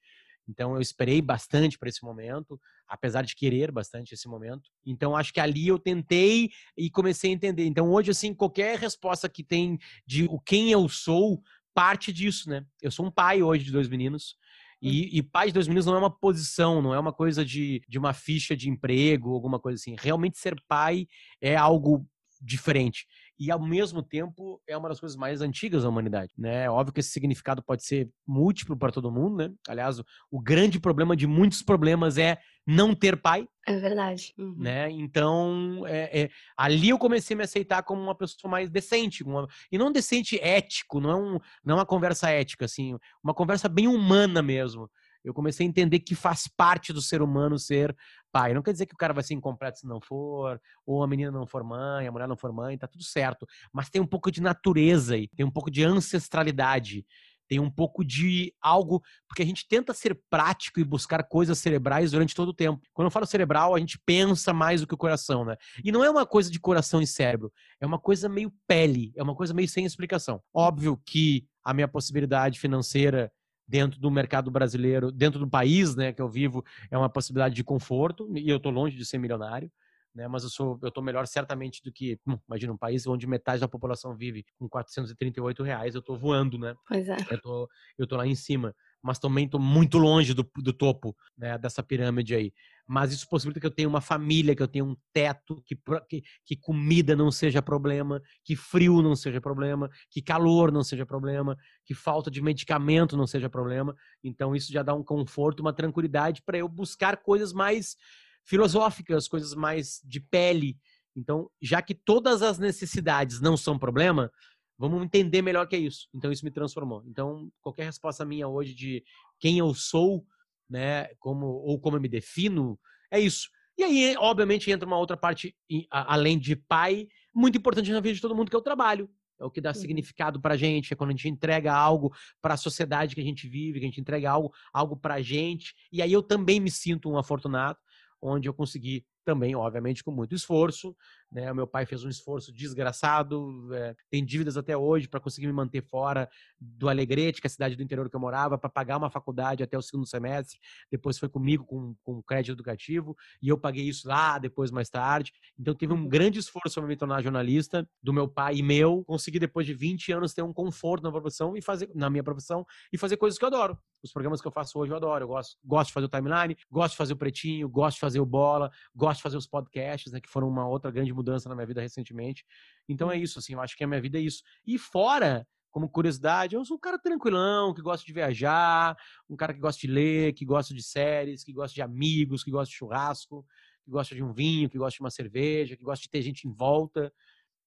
Então 0.51 0.75
eu 0.75 0.81
esperei 0.81 1.23
bastante 1.23 1.79
para 1.79 1.89
esse 1.89 2.05
momento, 2.05 2.61
apesar 2.89 3.23
de 3.23 3.35
querer 3.35 3.71
bastante 3.71 4.13
esse 4.13 4.29
momento. 4.29 4.69
Então 4.85 5.17
acho 5.17 5.33
que 5.33 5.41
ali 5.41 5.69
eu 5.69 5.79
tentei 5.79 6.51
e 6.77 6.91
comecei 6.91 7.31
a 7.31 7.35
entender. 7.35 7.65
Então 7.65 7.91
hoje 7.91 8.11
assim, 8.11 8.35
qualquer 8.35 8.79
resposta 8.79 9.29
que 9.29 9.45
tem 9.45 9.79
de 10.05 10.25
o 10.25 10.39
quem 10.41 10.71
eu 10.71 10.89
sou 10.89 11.43
parte 11.73 12.13
disso, 12.13 12.51
né? 12.51 12.65
Eu 12.83 12.91
sou 12.91 13.07
um 13.07 13.11
pai 13.11 13.43
hoje 13.43 13.65
de 13.65 13.73
dois 13.73 13.89
meninos. 13.89 14.37
E, 14.83 15.19
e, 15.19 15.23
pai 15.23 15.49
de 15.49 15.53
dois 15.53 15.69
meninos 15.69 15.85
não 15.85 15.95
é 15.95 15.99
uma 15.99 16.11
posição, 16.11 16.81
não 16.81 16.95
é 16.95 16.99
uma 16.99 17.13
coisa 17.13 17.45
de, 17.45 17.83
de 17.87 17.99
uma 17.99 18.15
ficha 18.15 18.57
de 18.57 18.71
emprego, 18.71 19.35
alguma 19.35 19.61
coisa 19.61 19.77
assim. 19.77 19.95
Realmente 19.99 20.39
ser 20.39 20.57
pai 20.67 21.07
é 21.39 21.55
algo 21.55 22.07
diferente 22.41 23.07
e 23.41 23.51
ao 23.51 23.59
mesmo 23.59 24.03
tempo 24.03 24.61
é 24.69 24.77
uma 24.77 24.91
das 24.91 25.01
coisas 25.01 25.17
mais 25.17 25.41
antigas 25.41 25.83
da 25.83 25.89
humanidade, 25.89 26.31
né? 26.37 26.65
É 26.65 26.71
óbvio 26.71 26.93
que 26.93 27.01
esse 27.01 27.09
significado 27.09 27.63
pode 27.63 27.83
ser 27.87 28.11
múltiplo 28.27 28.77
para 28.77 28.93
todo 28.93 29.11
mundo, 29.11 29.39
né? 29.39 29.51
Aliás, 29.67 29.99
o, 29.99 30.05
o, 30.31 30.39
grande 30.39 30.79
problema 30.79 31.17
de 31.17 31.27
muitos 31.27 31.63
problemas 31.63 32.19
é 32.19 32.39
não 32.67 32.95
ter 32.95 33.17
pai. 33.17 33.49
É 33.67 33.79
verdade. 33.79 34.35
Uhum. 34.37 34.57
Né? 34.59 34.91
Então, 34.91 35.85
é, 35.87 36.23
é, 36.23 36.31
ali 36.55 36.91
eu 36.91 36.99
comecei 36.99 37.35
a 37.35 37.39
me 37.39 37.45
aceitar 37.45 37.83
como 37.83 38.03
uma 38.03 38.15
pessoa 38.15 38.51
mais 38.51 38.69
decente. 38.69 39.25
Uma, 39.25 39.49
e 39.73 39.79
não 39.79 39.91
decente 39.91 40.39
ético, 40.39 41.01
não 41.01 41.11
é, 41.11 41.17
um, 41.17 41.39
não 41.65 41.77
é 41.77 41.79
uma 41.79 41.87
conversa 41.87 42.29
ética, 42.29 42.67
assim, 42.67 42.95
uma 43.25 43.33
conversa 43.33 43.71
bem 43.71 43.89
humana 43.89 44.43
mesmo 44.43 44.91
eu 45.25 45.35
comecei 45.35 45.67
a 45.67 45.69
entender 45.69 46.01
que 46.01 46.15
faz 46.15 46.49
parte 46.49 46.93
do 46.93 47.03
ser 47.03 47.23
humano 47.23 47.59
ser 47.59 47.95
pai. 48.33 48.55
Não 48.55 48.63
quer 48.63 48.73
dizer 48.73 48.87
que 48.87 48.95
o 48.95 48.99
cara 48.99 49.13
vai 49.13 49.23
ser 49.23 49.35
incompleto 49.35 49.79
se 49.79 49.87
não 49.87 50.01
for, 50.01 50.61
ou 50.87 51.03
a 51.03 51.07
menina 51.07 51.31
não 51.31 51.47
for 51.47 51.63
mãe, 51.65 52.07
a 52.07 52.13
mulher 52.13 52.29
não 52.29 52.37
for 52.37 52.53
mãe, 52.53 52.79
tá 52.79 52.87
tudo 52.87 53.05
certo. 53.05 53.47
Mas 53.73 53.91
tem 53.91 54.01
um 54.01 54.07
pouco 54.07 54.31
de 54.31 54.41
natureza 54.41 55.15
aí, 55.15 55.29
tem 55.29 55.45
um 55.45 55.51
pouco 55.51 55.71
de 55.71 55.85
ancestralidade, 55.85 57.05
tem 57.51 57.59
um 57.59 57.71
pouco 57.71 58.05
de 58.05 58.55
algo, 58.63 59.03
porque 59.27 59.43
a 59.43 59.45
gente 59.45 59.67
tenta 59.67 59.93
ser 59.93 60.17
prático 60.31 60.79
e 60.79 60.85
buscar 60.85 61.25
coisas 61.25 61.59
cerebrais 61.59 62.13
durante 62.13 62.33
todo 62.33 62.51
o 62.51 62.55
tempo. 62.55 62.81
Quando 62.95 63.07
eu 63.07 63.11
falo 63.11 63.27
cerebral, 63.27 63.75
a 63.75 63.81
gente 63.81 63.99
pensa 64.07 64.53
mais 64.53 64.81
do 64.81 64.87
que 64.87 64.95
o 64.95 64.97
coração, 64.97 65.45
né? 65.45 65.57
E 65.83 65.91
não 65.91 66.05
é 66.05 66.09
uma 66.09 66.25
coisa 66.25 66.49
de 66.49 66.61
coração 66.61 67.03
e 67.03 67.07
cérebro, 67.09 67.53
é 67.81 67.87
uma 67.87 67.99
coisa 67.99 68.29
meio 68.29 68.53
pele, 68.69 69.13
é 69.17 69.23
uma 69.23 69.35
coisa 69.35 69.53
meio 69.53 69.69
sem 69.69 69.85
explicação. 69.85 70.41
Óbvio 70.55 70.97
que 71.05 71.45
a 71.65 71.75
minha 71.75 71.89
possibilidade 71.89 72.61
financeira 72.61 73.33
dentro 73.71 74.01
do 74.01 74.11
mercado 74.11 74.51
brasileiro, 74.51 75.13
dentro 75.13 75.39
do 75.39 75.49
país, 75.49 75.95
né, 75.95 76.13
que 76.13 76.21
eu 76.21 76.29
vivo, 76.29 76.65
é 76.91 76.99
uma 76.99 77.09
possibilidade 77.09 77.55
de 77.55 77.63
conforto, 77.63 78.29
e 78.37 78.51
eu 78.51 78.57
estou 78.57 78.73
longe 78.73 78.97
de 78.97 79.07
ser 79.07 79.17
milionário, 79.17 79.71
né, 80.13 80.27
mas 80.27 80.43
eu 80.43 80.51
sou, 80.51 80.77
eu 80.83 80.89
estou 80.89 81.05
melhor 81.05 81.25
certamente 81.29 81.81
do 81.85 81.93
que, 81.93 82.19
hum, 82.27 82.37
imagina, 82.49 82.73
um 82.73 82.77
país 82.77 83.07
onde 83.07 83.29
metade 83.29 83.61
da 83.61 83.69
população 83.69 84.13
vive 84.17 84.45
com 84.59 84.69
438 84.69 85.63
reais, 85.63 85.95
eu 85.95 86.01
estou 86.01 86.19
voando, 86.19 86.59
né? 86.59 86.75
Pois 86.89 87.09
é. 87.09 87.17
Eu 87.31 87.41
tô, 87.41 87.69
eu 87.97 88.07
tô 88.09 88.17
lá 88.17 88.27
em 88.27 88.35
cima 88.35 88.75
mas 89.03 89.19
também 89.19 89.47
estou 89.47 89.61
muito 89.61 89.99
longe 89.99 90.35
do, 90.35 90.49
do 90.57 90.73
topo 90.73 91.17
né, 91.37 91.57
dessa 91.59 91.83
pirâmide 91.83 92.35
aí. 92.35 92.53
Mas 92.93 93.13
isso 93.13 93.29
possibilita 93.29 93.61
que 93.61 93.67
eu 93.67 93.71
tenha 93.71 93.89
uma 93.89 94.01
família, 94.01 94.53
que 94.53 94.61
eu 94.61 94.67
tenha 94.67 94.85
um 94.85 94.97
teto, 95.13 95.63
que, 95.65 95.79
que, 96.09 96.25
que, 96.45 96.57
comida 96.57 97.15
não 97.15 97.31
seja 97.31 97.63
problema, 97.63 98.21
que 98.45 98.57
frio 98.57 99.01
não 99.01 99.15
seja 99.15 99.41
problema, 99.41 99.89
que 100.11 100.21
calor 100.21 100.73
não 100.73 100.83
seja 100.83 101.07
problema, 101.07 101.57
que 101.87 101.95
falta 101.95 102.29
de 102.29 102.43
medicamento 102.43 103.17
não 103.17 103.29
seja 103.29 103.49
problema. 103.49 103.95
Então 104.25 104.57
isso 104.57 104.73
já 104.73 104.83
dá 104.83 104.93
um 104.93 105.05
conforto, 105.05 105.61
uma 105.61 105.73
tranquilidade 105.73 106.43
para 106.43 106.59
eu 106.59 106.69
buscar 106.69 107.19
coisas 107.19 107.53
mais 107.53 107.97
filosóficas, 108.45 109.29
coisas 109.29 109.55
mais 109.55 110.01
de 110.05 110.19
pele. 110.19 110.77
Então, 111.15 111.49
já 111.63 111.81
que 111.81 111.95
todas 111.95 112.43
as 112.43 112.59
necessidades 112.59 113.41
não 113.41 113.57
são 113.57 113.79
problema, 113.79 114.33
Vamos 114.77 115.03
entender 115.03 115.43
melhor 115.43 115.69
que 115.69 115.77
é 115.77 115.79
isso. 115.79 116.09
Então 116.15 116.33
isso 116.33 116.43
me 116.43 116.51
transformou. 116.51 117.05
Então 117.07 117.53
qualquer 117.61 117.85
resposta 117.85 118.25
minha 118.25 118.49
hoje 118.49 118.73
de 118.73 119.05
quem 119.39 119.59
eu 119.59 119.75
sou, 119.75 120.25
né, 120.71 121.09
como 121.19 121.47
ou 121.47 121.79
como 121.81 121.97
eu 121.97 122.01
me 122.01 122.09
defino, 122.09 122.79
é 123.11 123.19
isso. 123.19 123.49
E 123.77 123.83
aí, 123.83 124.15
obviamente, 124.19 124.71
entra 124.71 124.87
uma 124.87 124.99
outra 124.99 125.17
parte 125.17 125.57
além 125.91 126.39
de 126.39 126.55
pai, 126.55 127.09
muito 127.35 127.59
importante 127.59 127.91
na 127.91 128.01
vida 128.01 128.15
de 128.15 128.21
todo 128.21 128.35
mundo 128.35 128.51
que 128.51 128.57
é 128.57 128.59
o 128.59 128.63
trabalho. 128.63 129.11
é 129.41 129.45
o 129.45 129.51
que 129.51 129.61
dá 129.61 129.71
uhum. 129.71 129.75
significado 129.75 130.41
pra 130.41 130.57
gente, 130.57 130.93
é 130.93 130.97
quando 130.97 131.11
a 131.11 131.13
gente 131.15 131.29
entrega 131.29 131.73
algo 131.73 132.15
para 132.43 132.55
a 132.55 132.59
sociedade 132.59 133.15
que 133.15 133.21
a 133.21 133.25
gente 133.25 133.49
vive, 133.49 133.81
que 133.81 133.87
a 133.87 133.89
gente 133.89 134.01
entrega 134.01 134.31
algo, 134.31 134.53
algo 134.73 134.97
pra 134.97 135.23
gente. 135.23 135.75
E 135.91 136.03
aí 136.03 136.13
eu 136.13 136.23
também 136.23 136.61
me 136.61 136.71
sinto 136.71 137.11
um 137.11 137.17
afortunado, 137.17 137.79
onde 138.21 138.49
eu 138.49 138.55
consegui 138.55 139.05
também, 139.25 139.55
obviamente, 139.55 140.03
com 140.03 140.11
muito 140.11 140.35
esforço. 140.35 140.95
Né? 141.31 141.51
O 141.51 141.55
meu 141.55 141.67
pai 141.67 141.87
fez 141.87 142.05
um 142.05 142.09
esforço 142.09 142.53
desgraçado, 142.53 143.73
é, 143.75 143.95
tem 144.11 144.25
dívidas 144.25 144.57
até 144.57 144.77
hoje 144.77 145.09
para 145.09 145.21
conseguir 145.21 145.47
me 145.47 145.53
manter 145.53 145.83
fora 145.83 146.29
do 146.61 146.89
Alegrete, 146.89 147.41
que 147.41 147.47
é 147.47 147.49
a 147.49 147.51
cidade 147.51 147.77
do 147.77 147.83
interior 147.83 148.09
que 148.09 148.17
eu 148.17 148.21
morava, 148.21 148.59
para 148.59 148.69
pagar 148.69 148.97
uma 148.97 149.11
faculdade 149.11 149.63
até 149.63 149.79
o 149.79 149.83
segundo 149.83 150.07
semestre. 150.07 150.59
Depois 150.91 151.19
foi 151.19 151.29
comigo 151.29 151.65
com, 151.65 151.95
com 152.03 152.23
crédito 152.23 152.53
educativo 152.53 153.17
e 153.41 153.49
eu 153.49 153.59
paguei 153.59 153.85
isso 153.85 154.09
lá 154.09 154.39
depois, 154.39 154.71
mais 154.71 154.89
tarde. 154.89 155.33
Então 155.59 155.75
teve 155.75 155.93
um 155.93 155.97
uhum. 155.97 156.09
grande 156.09 156.39
esforço 156.39 156.81
para 156.81 156.89
me 156.89 156.97
tornar 156.97 157.23
jornalista, 157.23 157.89
do 158.03 158.13
meu 158.13 158.27
pai 158.27 158.57
e 158.57 158.63
meu. 158.63 159.05
Consegui, 159.05 159.39
depois 159.39 159.67
de 159.67 159.75
20 159.75 160.13
anos, 160.13 160.35
ter 160.35 160.43
um 160.43 160.53
conforto 160.53 161.03
na 161.03 161.13
profissão 161.13 161.57
e 161.57 161.63
fazer, 161.63 161.91
na 161.95 162.11
minha 162.11 162.25
profissão 162.25 162.67
e 162.93 162.99
fazer 162.99 163.17
coisas 163.17 163.39
que 163.39 163.45
eu 163.45 163.49
adoro. 163.49 163.79
Os 164.03 164.13
programas 164.13 164.41
que 164.41 164.49
eu 164.49 164.53
faço 164.53 164.79
hoje 164.79 164.93
eu 164.93 164.97
adoro. 164.97 165.25
Eu 165.25 165.29
gosto, 165.29 165.59
gosto 165.65 165.89
de 165.89 165.93
fazer 165.93 166.07
o 166.07 166.09
timeline, 166.09 166.57
gosto 166.71 166.93
de 166.93 166.97
fazer 166.97 167.13
o 167.13 167.17
pretinho, 167.17 167.69
gosto 167.69 167.97
de 167.97 168.01
fazer 168.01 168.21
o 168.21 168.27
bola, 168.27 168.71
gosto 168.95 169.10
de 169.19 169.23
fazer 169.23 169.37
os 169.37 169.47
podcasts, 169.47 170.13
né, 170.13 170.21
que 170.21 170.29
foram 170.29 170.49
uma 170.49 170.69
outra 170.69 170.91
grande 170.91 171.13
mudança 171.13 171.49
na 171.49 171.55
minha 171.55 171.67
vida 171.67 171.81
recentemente. 171.81 172.45
Então 172.89 173.11
é 173.11 173.17
isso, 173.17 173.39
assim, 173.39 173.55
eu 173.55 173.61
acho 173.61 173.77
que 173.77 173.85
a 173.85 173.87
minha 173.87 174.01
vida 174.01 174.19
é 174.19 174.21
isso. 174.21 174.43
E 174.67 174.79
fora, 174.79 175.47
como 175.71 175.89
curiosidade, 175.89 176.55
eu 176.55 176.65
sou 176.65 176.77
um 176.77 176.81
cara 176.81 176.99
tranquilão, 176.99 177.73
que 177.73 177.81
gosta 177.81 178.05
de 178.05 178.13
viajar, 178.13 178.97
um 179.29 179.37
cara 179.37 179.55
que 179.55 179.61
gosta 179.61 179.81
de 179.81 179.87
ler, 179.87 180.33
que 180.33 180.45
gosta 180.45 180.75
de 180.75 180.83
séries, 180.83 181.45
que 181.45 181.53
gosta 181.53 181.75
de 181.75 181.83
amigos, 181.83 182.43
que 182.43 182.51
gosta 182.51 182.71
de 182.71 182.77
churrasco, 182.77 183.47
que 183.85 183.91
gosta 183.91 184.15
de 184.15 184.23
um 184.23 184.33
vinho, 184.33 184.69
que 184.69 184.79
gosta 184.79 184.97
de 184.97 185.01
uma 185.01 185.11
cerveja, 185.11 185.77
que 185.77 185.85
gosta 185.85 186.03
de 186.03 186.11
ter 186.11 186.23
gente 186.23 186.47
em 186.49 186.53
volta. 186.53 187.13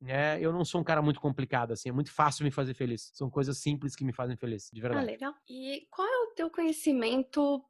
né 0.01 0.39
eu 0.41 0.51
não 0.51 0.65
sou 0.65 0.81
um 0.81 0.83
cara 0.83 1.01
muito 1.01 1.19
complicado, 1.19 1.71
assim, 1.71 1.89
é 1.89 1.91
muito 1.91 2.11
fácil 2.11 2.43
me 2.43 2.51
fazer 2.51 2.73
feliz. 2.73 3.09
São 3.13 3.29
coisas 3.29 3.57
simples 3.59 3.95
que 3.95 4.03
me 4.03 4.13
fazem 4.13 4.35
feliz, 4.35 4.69
de 4.71 4.79
ah, 4.81 4.83
verdade. 4.83 5.07
Ah, 5.07 5.11
legal. 5.11 5.35
E 5.49 5.87
qual 5.89 6.07
é 6.07 6.17
o 6.25 6.33
teu 6.35 6.49
conhecimento 6.49 7.63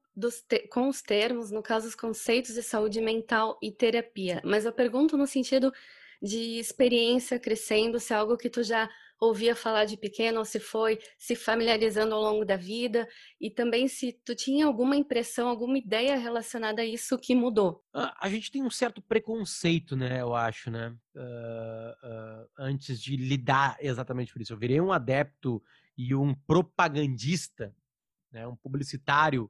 com 0.72 0.88
os 0.89 1.01
termos, 1.01 1.51
no 1.51 1.63
caso, 1.63 1.88
os 1.88 1.96
conceitos 1.96 2.53
de 2.53 2.63
saúde 2.63 3.01
mental 3.01 3.58
e 3.62 3.72
terapia. 3.72 4.41
Mas 4.43 4.65
eu 4.65 4.72
pergunto 4.72 5.17
no 5.17 5.27
sentido 5.27 5.72
de 6.22 6.58
experiência 6.58 7.38
crescendo, 7.38 8.00
se 8.00 8.13
é 8.13 8.15
algo 8.15 8.38
que 8.38 8.50
tu 8.50 8.63
já 8.63 8.89
ouvia 9.20 9.55
falar 9.55 9.86
de 9.86 9.98
pequeno 9.98 10.39
ou 10.39 10.46
se 10.46 10.60
foi 10.60 11.00
se 11.17 11.36
familiarizando 11.36 12.13
ao 12.13 12.22
longo 12.22 12.46
da 12.46 12.55
vida 12.55 13.08
e 13.39 13.50
também 13.50 13.88
se 13.88 14.13
tu 14.25 14.36
tinha 14.36 14.65
alguma 14.65 14.96
impressão, 14.96 15.48
alguma 15.48 15.77
ideia 15.77 16.17
relacionada 16.17 16.82
a 16.82 16.86
isso 16.86 17.17
que 17.17 17.36
mudou. 17.36 17.84
A, 17.93 18.29
gente 18.29 18.51
tem 18.51 18.63
um 18.63 18.70
certo 18.70 19.01
preconceito, 19.01 19.96
né? 19.96 20.22
Eu 20.22 20.36
acho, 20.36 20.70
né? 20.70 20.96
Uh, 21.15 22.08
uh, 22.08 22.50
antes 22.58 23.01
de 23.01 23.15
lidar 23.15 23.77
exatamente 23.79 24.32
por 24.34 24.41
isso, 24.41 24.53
eu 24.53 24.58
virei 24.58 24.79
um 24.82 24.91
adepto 24.91 25.62
e 25.98 26.13
um 26.15 26.34
propagandista, 26.34 27.74
né? 28.32 28.48
Um 28.48 28.55
publicitário 28.55 29.50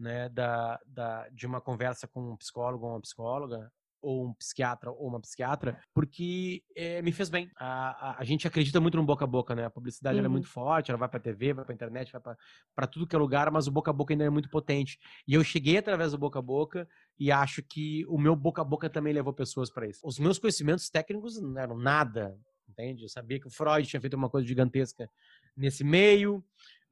né, 0.00 0.30
da, 0.30 0.80
da, 0.86 1.28
de 1.28 1.46
uma 1.46 1.60
conversa 1.60 2.08
com 2.08 2.32
um 2.32 2.36
psicólogo 2.36 2.86
ou 2.86 2.92
uma 2.92 3.00
psicóloga, 3.00 3.70
ou 4.02 4.28
um 4.28 4.34
psiquiatra 4.34 4.90
ou 4.90 5.08
uma 5.08 5.20
psiquiatra, 5.20 5.78
porque 5.92 6.62
é, 6.74 7.02
me 7.02 7.12
fez 7.12 7.28
bem. 7.28 7.50
A, 7.56 7.90
a, 7.90 8.20
a, 8.20 8.24
gente 8.24 8.46
acredita 8.46 8.80
muito 8.80 8.96
no 8.96 9.04
boca 9.04 9.24
a 9.24 9.28
boca, 9.28 9.54
né? 9.54 9.66
A 9.66 9.70
publicidade 9.70 10.18
uhum. 10.18 10.24
é 10.24 10.28
muito 10.28 10.48
forte, 10.48 10.90
ela 10.90 10.98
vai 10.98 11.08
para 11.08 11.20
TV, 11.20 11.52
vai 11.52 11.66
para 11.66 11.74
internet, 11.74 12.10
vai 12.12 12.22
para 12.74 12.86
tudo 12.86 13.06
que 13.06 13.14
é 13.14 13.18
lugar, 13.18 13.50
mas 13.50 13.66
o 13.66 13.70
boca 13.70 13.90
a 13.90 13.94
boca 13.94 14.14
ainda 14.14 14.24
é 14.24 14.30
muito 14.30 14.48
potente. 14.48 14.98
E 15.28 15.34
eu 15.34 15.44
cheguei 15.44 15.76
através 15.76 16.12
do 16.12 16.18
boca 16.18 16.38
a 16.38 16.42
boca 16.42 16.88
e 17.18 17.30
acho 17.30 17.62
que 17.62 18.04
o 18.08 18.18
meu 18.18 18.34
boca 18.34 18.62
a 18.62 18.64
boca 18.64 18.88
também 18.88 19.12
levou 19.12 19.32
pessoas 19.32 19.70
para 19.70 19.86
isso. 19.86 20.00
Os 20.02 20.18
meus 20.18 20.38
conhecimentos 20.38 20.88
técnicos 20.88 21.40
não 21.40 21.60
eram 21.60 21.76
nada, 21.76 22.38
entende? 22.68 23.02
Eu 23.02 23.08
sabia 23.08 23.38
que 23.38 23.46
o 23.46 23.50
Freud 23.50 23.86
tinha 23.86 24.00
feito 24.00 24.14
uma 24.14 24.30
coisa 24.30 24.46
gigantesca 24.46 25.10
nesse 25.54 25.84
meio 25.84 26.42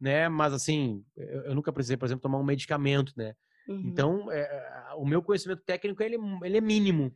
né? 0.01 0.29
Mas 0.29 0.53
assim, 0.53 1.05
eu, 1.17 1.43
eu 1.47 1.55
nunca 1.55 1.73
precisei, 1.73 1.97
por 1.97 2.07
exemplo, 2.07 2.23
tomar 2.23 2.39
um 2.39 2.45
medicamento, 2.45 3.13
né? 3.17 3.35
Uhum. 3.69 3.83
Então, 3.87 4.33
é, 4.33 4.95
o 4.97 5.07
meu 5.07 5.23
conhecimento 5.23 5.63
técnico 5.65 6.03
ele, 6.03 6.17
ele 6.43 6.57
é 6.57 6.61
mínimo. 6.61 7.15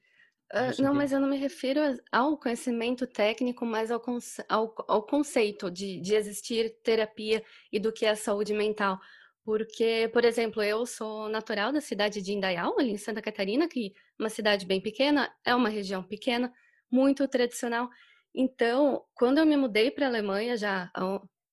Uh, 0.53 0.83
não, 0.83 0.93
mas 0.93 1.13
eu 1.13 1.21
não 1.21 1.29
me 1.29 1.39
refiro 1.39 1.81
ao 2.11 2.37
conhecimento 2.37 3.07
técnico, 3.07 3.65
mas 3.65 3.91
ao, 3.91 4.03
ao, 4.51 4.75
ao 4.87 5.03
conceito 5.03 5.71
de, 5.71 5.99
de 5.99 6.15
existir 6.15 6.77
terapia 6.83 7.43
e 7.73 7.81
do 7.81 7.91
que 7.91 8.05
é 8.05 8.15
saúde 8.15 8.53
mental. 8.53 9.01
Porque, 9.45 10.11
por 10.13 10.27
exemplo, 10.27 10.63
eu 10.63 10.85
sou 10.85 11.29
natural 11.29 11.73
da 11.73 11.81
cidade 11.81 12.21
de 12.21 12.33
Indaial, 12.33 12.79
ali 12.79 12.91
em 12.91 12.99
Santa 12.99 13.23
Catarina, 13.23 13.67
que 13.67 13.87
é 13.87 14.23
uma 14.23 14.29
cidade 14.29 14.67
bem 14.67 14.81
pequena, 14.81 15.35
é 15.45 15.55
uma 15.55 15.71
região 15.71 16.03
pequena, 16.03 16.53
muito 16.91 17.27
tradicional. 17.27 17.89
Então, 18.35 19.03
quando 19.15 19.39
eu 19.39 19.47
me 19.47 19.57
mudei 19.57 19.91
para 19.91 20.07
a 20.07 20.09
Alemanha, 20.09 20.57
já 20.57 20.91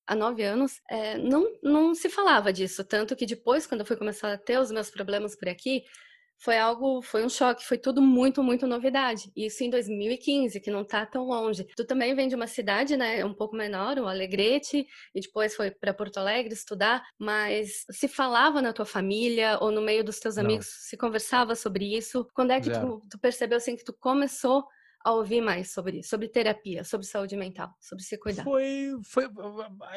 há 0.10 0.16
nove 0.16 0.44
anos, 0.44 0.82
é, 0.90 1.18
não, 1.20 1.46
não 1.62 1.94
se 1.94 2.10
falava 2.10 2.52
disso. 2.52 2.84
Tanto 2.84 3.16
que 3.16 3.28
depois, 3.28 3.68
quando 3.68 3.82
eu 3.82 3.86
fui 3.86 3.96
começar 3.96 4.34
a 4.34 4.38
ter 4.38 4.60
os 4.60 4.72
meus 4.72 4.90
problemas 4.90 5.36
por 5.36 5.48
aqui, 5.48 5.84
foi 6.42 6.58
algo, 6.58 7.02
foi 7.02 7.24
um 7.24 7.30
choque, 7.30 7.64
foi 7.66 7.78
tudo 7.78 8.02
muito, 8.02 8.42
muito 8.42 8.66
novidade. 8.66 9.32
Isso 9.36 9.64
em 9.64 9.70
2015, 9.70 10.60
que 10.62 10.72
não 10.72 10.84
tá 10.84 11.06
tão 11.06 11.26
longe. 11.26 11.68
Tu 11.76 11.86
também 11.86 12.16
vem 12.16 12.28
de 12.28 12.34
uma 12.34 12.48
cidade, 12.48 12.98
né, 12.98 13.24
um 13.24 13.34
pouco 13.34 13.56
menor, 13.56 14.00
o 14.00 14.08
Alegrete, 14.08 14.88
e 15.14 15.20
depois 15.20 15.56
foi 15.56 15.70
para 15.70 15.94
Porto 15.94 16.18
Alegre 16.18 16.54
estudar, 16.54 17.04
mas 17.20 17.86
se 17.92 18.08
falava 18.08 18.62
na 18.62 18.74
tua 18.74 18.86
família 18.86 19.60
ou 19.62 19.70
no 19.70 19.82
meio 19.82 20.04
dos 20.04 20.18
teus 20.18 20.38
amigos, 20.38 20.66
não. 20.66 20.90
se 20.90 20.98
conversava 20.98 21.56
sobre 21.56 21.96
isso? 21.96 22.28
Quando 22.34 22.52
é 22.52 22.62
que 22.62 22.72
tu, 22.72 23.04
tu, 23.12 23.20
percebeu 23.20 23.58
assim 23.58 23.76
que 23.76 23.84
tu 23.84 23.94
começou 23.94 24.66
a 25.10 25.14
ouvir 25.14 25.42
mais 25.42 25.72
sobre 25.72 26.04
sobre 26.04 26.28
terapia, 26.28 26.84
sobre 26.84 27.06
saúde 27.06 27.36
mental, 27.36 27.74
sobre 27.80 28.04
se 28.04 28.18
cuidar? 28.18 28.44
Foi, 28.44 28.98
foi, 29.04 29.30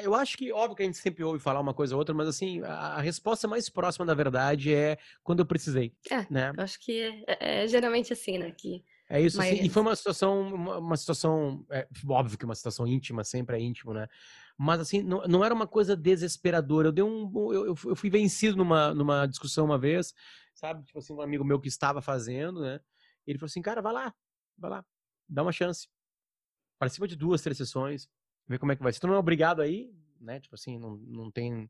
eu 0.02 0.14
acho 0.14 0.36
que 0.36 0.52
óbvio 0.52 0.76
que 0.76 0.82
a 0.82 0.86
gente 0.86 0.98
sempre 0.98 1.22
ouve 1.24 1.38
falar 1.38 1.60
uma 1.60 1.74
coisa 1.74 1.94
ou 1.94 1.98
outra, 1.98 2.14
mas 2.14 2.28
assim 2.28 2.62
a, 2.62 2.94
a 2.96 3.00
resposta 3.00 3.46
mais 3.46 3.68
próxima 3.68 4.04
da 4.06 4.14
verdade 4.14 4.74
é 4.74 4.98
quando 5.22 5.40
eu 5.40 5.46
precisei. 5.46 5.94
É, 6.10 6.26
né? 6.30 6.52
Eu 6.56 6.62
acho 6.62 6.78
que 6.80 7.00
é, 7.00 7.24
é, 7.26 7.64
é 7.64 7.68
geralmente 7.68 8.12
assim, 8.12 8.38
né? 8.38 8.50
Que 8.50 8.84
é 9.12 9.20
isso, 9.20 9.38
assim, 9.38 9.62
e 9.62 9.68
foi 9.68 9.82
uma 9.82 9.94
situação, 9.94 10.40
uma, 10.40 10.78
uma 10.78 10.96
situação, 10.96 11.66
é, 11.70 11.86
óbvio 12.08 12.38
que 12.38 12.46
uma 12.46 12.54
situação 12.54 12.86
íntima, 12.86 13.22
sempre 13.22 13.56
é 13.56 13.60
íntimo, 13.60 13.92
né? 13.92 14.08
Mas 14.56 14.80
assim, 14.80 15.02
não, 15.02 15.22
não 15.24 15.44
era 15.44 15.54
uma 15.54 15.66
coisa 15.66 15.94
desesperadora. 15.94 16.88
Eu 16.88 16.92
dei 16.92 17.04
um, 17.04 17.30
eu, 17.52 17.66
eu 17.66 17.96
fui 17.96 18.08
vencido 18.08 18.56
numa, 18.56 18.94
numa 18.94 19.26
discussão 19.26 19.66
uma 19.66 19.76
vez, 19.76 20.14
sabe? 20.54 20.82
Tipo 20.84 20.98
assim, 20.98 21.12
um 21.12 21.20
amigo 21.20 21.44
meu 21.44 21.60
que 21.60 21.68
estava 21.68 22.00
fazendo, 22.00 22.62
né? 22.62 22.80
Ele 23.26 23.38
falou 23.38 23.48
assim, 23.48 23.60
cara, 23.60 23.82
vai 23.82 23.92
lá, 23.92 24.14
vai 24.56 24.70
lá, 24.70 24.84
dá 25.32 25.42
uma 25.42 25.52
chance. 25.52 25.88
Participa 26.78 27.08
de 27.08 27.16
duas, 27.16 27.42
três 27.42 27.56
sessões, 27.56 28.08
vê 28.46 28.58
como 28.58 28.72
é 28.72 28.76
que 28.76 28.82
vai. 28.82 28.92
Se 28.92 29.00
tu 29.00 29.06
não 29.06 29.14
é 29.14 29.18
obrigado 29.18 29.62
aí, 29.62 29.90
né? 30.20 30.40
Tipo 30.40 30.54
assim, 30.54 30.78
não, 30.78 30.96
não 30.96 31.30
tem. 31.30 31.68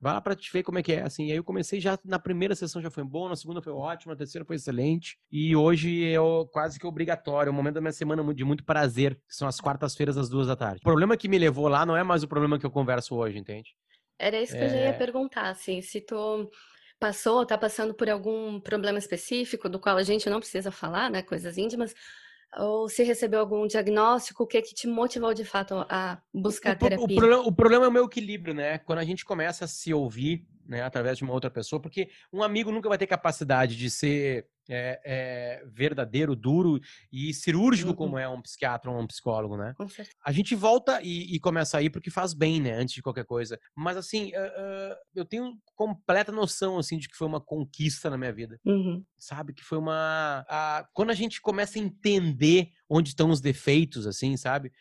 Vai 0.00 0.12
lá 0.12 0.20
pra 0.20 0.34
te 0.34 0.52
ver 0.52 0.62
como 0.62 0.78
é 0.78 0.82
que 0.82 0.92
é. 0.92 1.02
Assim, 1.02 1.30
aí 1.30 1.36
eu 1.36 1.44
comecei 1.44 1.80
já 1.80 1.98
na 2.04 2.18
primeira 2.18 2.54
sessão 2.54 2.82
já 2.82 2.90
foi 2.90 3.04
bom, 3.04 3.28
na 3.28 3.36
segunda 3.36 3.62
foi 3.62 3.72
ótimo, 3.72 4.12
na 4.12 4.18
terceira 4.18 4.44
foi 4.44 4.56
excelente. 4.56 5.18
E 5.30 5.56
hoje 5.56 6.12
é 6.12 6.16
quase 6.52 6.78
que 6.78 6.86
obrigatório. 6.86 7.50
É 7.50 7.52
o 7.52 7.54
momento 7.54 7.74
da 7.74 7.80
minha 7.80 7.92
semana 7.92 8.34
de 8.34 8.44
muito 8.44 8.64
prazer, 8.64 9.14
que 9.28 9.34
são 9.34 9.48
as 9.48 9.60
quartas-feiras 9.60 10.16
às 10.16 10.28
duas 10.28 10.46
da 10.46 10.56
tarde. 10.56 10.80
O 10.80 10.84
problema 10.84 11.16
que 11.16 11.28
me 11.28 11.38
levou 11.38 11.68
lá 11.68 11.86
não 11.86 11.96
é 11.96 12.02
mais 12.02 12.22
o 12.22 12.28
problema 12.28 12.58
que 12.58 12.66
eu 12.66 12.70
converso 12.70 13.14
hoje, 13.14 13.38
entende? 13.38 13.74
Era 14.18 14.40
isso 14.40 14.52
que 14.52 14.58
é... 14.58 14.66
eu 14.66 14.70
já 14.70 14.76
ia 14.76 14.88
é. 14.88 14.92
perguntar, 14.92 15.48
assim, 15.48 15.80
se 15.80 16.00
tu 16.00 16.50
passou, 16.98 17.42
está 17.42 17.58
passando 17.58 17.92
por 17.94 18.08
algum 18.08 18.60
problema 18.60 18.98
específico 18.98 19.68
do 19.68 19.80
qual 19.80 19.96
a 19.96 20.02
gente 20.02 20.30
não 20.30 20.38
precisa 20.38 20.70
falar, 20.70 21.10
né, 21.10 21.22
coisas 21.22 21.58
íntimas, 21.58 21.94
ou 22.56 22.88
se 22.88 23.02
recebeu 23.02 23.40
algum 23.40 23.66
diagnóstico, 23.66 24.44
o 24.44 24.46
que 24.46 24.58
é 24.58 24.62
que 24.62 24.74
te 24.74 24.86
motivou 24.86 25.34
de 25.34 25.44
fato 25.44 25.84
a 25.88 26.18
buscar 26.32 26.76
o, 26.76 26.78
terapia? 26.78 27.04
O, 27.04 27.16
problema, 27.16 27.42
o 27.42 27.52
problema 27.52 27.84
é 27.84 27.88
o 27.88 27.92
meu 27.92 28.04
equilíbrio, 28.04 28.54
né? 28.54 28.78
Quando 28.78 28.98
a 28.98 29.04
gente 29.04 29.24
começa 29.24 29.64
a 29.64 29.68
se 29.68 29.92
ouvir, 29.92 30.46
né, 30.66 30.82
através 30.82 31.18
de 31.18 31.24
uma 31.24 31.32
outra 31.32 31.50
pessoa, 31.50 31.80
porque 31.80 32.08
um 32.32 32.42
amigo 32.42 32.70
nunca 32.70 32.88
vai 32.88 32.98
ter 32.98 33.06
capacidade 33.06 33.76
de 33.76 33.90
ser 33.90 34.46
é, 34.68 35.00
é, 35.04 35.64
verdadeiro, 35.66 36.34
duro 36.34 36.80
e 37.12 37.32
cirúrgico 37.34 37.90
uhum. 37.90 37.96
como 37.96 38.18
é 38.18 38.28
um 38.28 38.40
psiquiatra 38.40 38.90
ou 38.90 38.98
um 38.98 39.06
psicólogo, 39.06 39.56
né? 39.56 39.74
A 40.24 40.32
gente 40.32 40.54
volta 40.54 41.00
e, 41.02 41.34
e, 41.34 41.40
começa 41.40 41.78
a 41.78 41.82
ir 41.82 41.90
porque 41.90 42.10
faz 42.10 42.32
bem, 42.34 42.60
né? 42.60 42.72
Antes 42.72 42.94
de 42.94 43.02
qualquer 43.02 43.24
coisa. 43.24 43.58
Mas 43.74 43.96
assim, 43.96 44.32
uh, 44.34 44.38
uh, 44.38 44.96
eu 45.14 45.24
tenho 45.24 45.52
completa 45.74 46.32
noção 46.32 46.78
assim 46.78 46.98
de 46.98 47.08
que 47.08 47.16
foi 47.16 47.26
uma 47.26 47.40
conquista 47.40 48.08
na 48.08 48.18
minha 48.18 48.32
vida, 48.32 48.58
uhum. 48.64 49.04
sabe? 49.16 49.52
Que 49.52 49.64
foi 49.64 49.78
uma 49.78 50.44
uh, 50.48 50.88
quando 50.92 51.10
a 51.10 51.14
gente 51.14 51.40
começa 51.40 51.78
a 51.78 51.82
entender 51.82 52.70
onde 52.88 53.10
estão 53.10 53.30
os 53.30 53.40
defeitos, 53.40 54.06
assim, 54.06 54.36
sabe? 54.36 54.72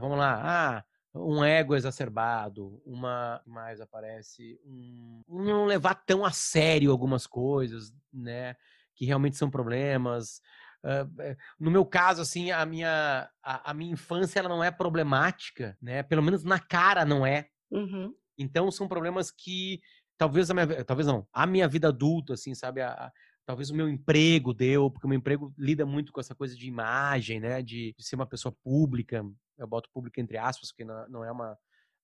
vamos 0.00 0.16
lá, 0.16 0.40
ah 0.78 0.84
um 1.14 1.44
ego 1.44 1.76
exacerbado, 1.76 2.82
uma 2.84 3.40
mais 3.46 3.80
aparece 3.80 4.58
um, 4.64 5.22
um 5.28 5.44
não 5.44 5.64
levar 5.64 5.94
tão 5.94 6.24
a 6.24 6.32
sério 6.32 6.90
algumas 6.90 7.26
coisas, 7.26 7.92
né? 8.12 8.56
Que 8.94 9.04
realmente 9.04 9.36
são 9.36 9.50
problemas. 9.50 10.40
Uh, 10.84 11.36
no 11.58 11.70
meu 11.70 11.84
caso, 11.84 12.20
assim, 12.20 12.50
a 12.50 12.64
minha, 12.66 13.28
a, 13.42 13.70
a, 13.70 13.74
minha 13.74 13.92
infância 13.92 14.38
ela 14.38 14.48
não 14.48 14.62
é 14.62 14.70
problemática, 14.70 15.76
né? 15.80 16.02
Pelo 16.02 16.22
menos 16.22 16.44
na 16.44 16.58
cara 16.58 17.04
não 17.04 17.26
é. 17.26 17.48
Uhum. 17.70 18.14
Então 18.38 18.70
são 18.70 18.86
problemas 18.86 19.30
que 19.30 19.80
talvez 20.18 20.50
a 20.50 20.54
minha, 20.54 20.84
talvez 20.84 21.06
não, 21.06 21.26
a 21.32 21.46
minha 21.46 21.66
vida 21.66 21.88
adulta, 21.88 22.34
assim, 22.34 22.54
sabe, 22.54 22.82
a, 22.82 23.10
talvez 23.46 23.70
o 23.70 23.74
meu 23.74 23.88
emprego 23.88 24.52
deu, 24.52 24.90
porque 24.90 25.06
o 25.06 25.08
meu 25.08 25.18
emprego 25.18 25.54
lida 25.58 25.86
muito 25.86 26.12
com 26.12 26.20
essa 26.20 26.34
coisa 26.34 26.54
de 26.54 26.66
imagem, 26.66 27.40
né? 27.40 27.62
De, 27.62 27.94
de 27.96 28.04
ser 28.04 28.16
uma 28.16 28.26
pessoa 28.26 28.54
pública. 28.62 29.24
Eu 29.56 29.66
boto 29.66 29.88
pública 29.92 30.20
entre 30.20 30.36
aspas, 30.36 30.70
porque 30.70 30.84
não, 30.84 31.08
não 31.08 31.24
é 31.24 31.30
uma, 31.30 31.56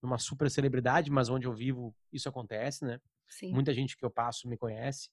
uma 0.03 0.19
super 0.19 0.51
celebridade, 0.51 1.11
mas 1.11 1.29
onde 1.29 1.47
eu 1.47 1.53
vivo 1.53 1.95
isso 2.13 2.29
acontece, 2.29 2.85
né? 2.85 3.01
Sim. 3.29 3.53
Muita 3.53 3.73
gente 3.73 3.97
que 3.97 4.05
eu 4.05 4.11
passo 4.11 4.49
me 4.49 4.57
conhece. 4.57 5.09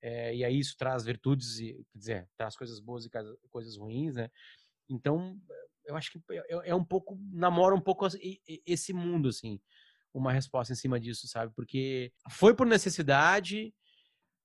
É, 0.00 0.34
e 0.34 0.44
aí 0.44 0.58
isso 0.58 0.76
traz 0.76 1.04
virtudes, 1.04 1.58
e, 1.58 1.74
quer 1.92 1.98
dizer, 1.98 2.28
traz 2.36 2.56
coisas 2.56 2.78
boas 2.80 3.04
e 3.04 3.10
coisas 3.50 3.76
ruins, 3.76 4.14
né? 4.14 4.30
Então, 4.88 5.36
eu 5.84 5.96
acho 5.96 6.12
que 6.12 6.20
é, 6.30 6.70
é 6.70 6.74
um 6.74 6.84
pouco, 6.84 7.18
namora 7.32 7.74
um 7.74 7.80
pouco 7.80 8.06
esse 8.66 8.92
mundo, 8.92 9.28
assim, 9.28 9.60
uma 10.12 10.32
resposta 10.32 10.72
em 10.72 10.76
cima 10.76 11.00
disso, 11.00 11.26
sabe? 11.26 11.52
Porque 11.54 12.12
foi 12.30 12.54
por 12.54 12.66
necessidade, 12.66 13.74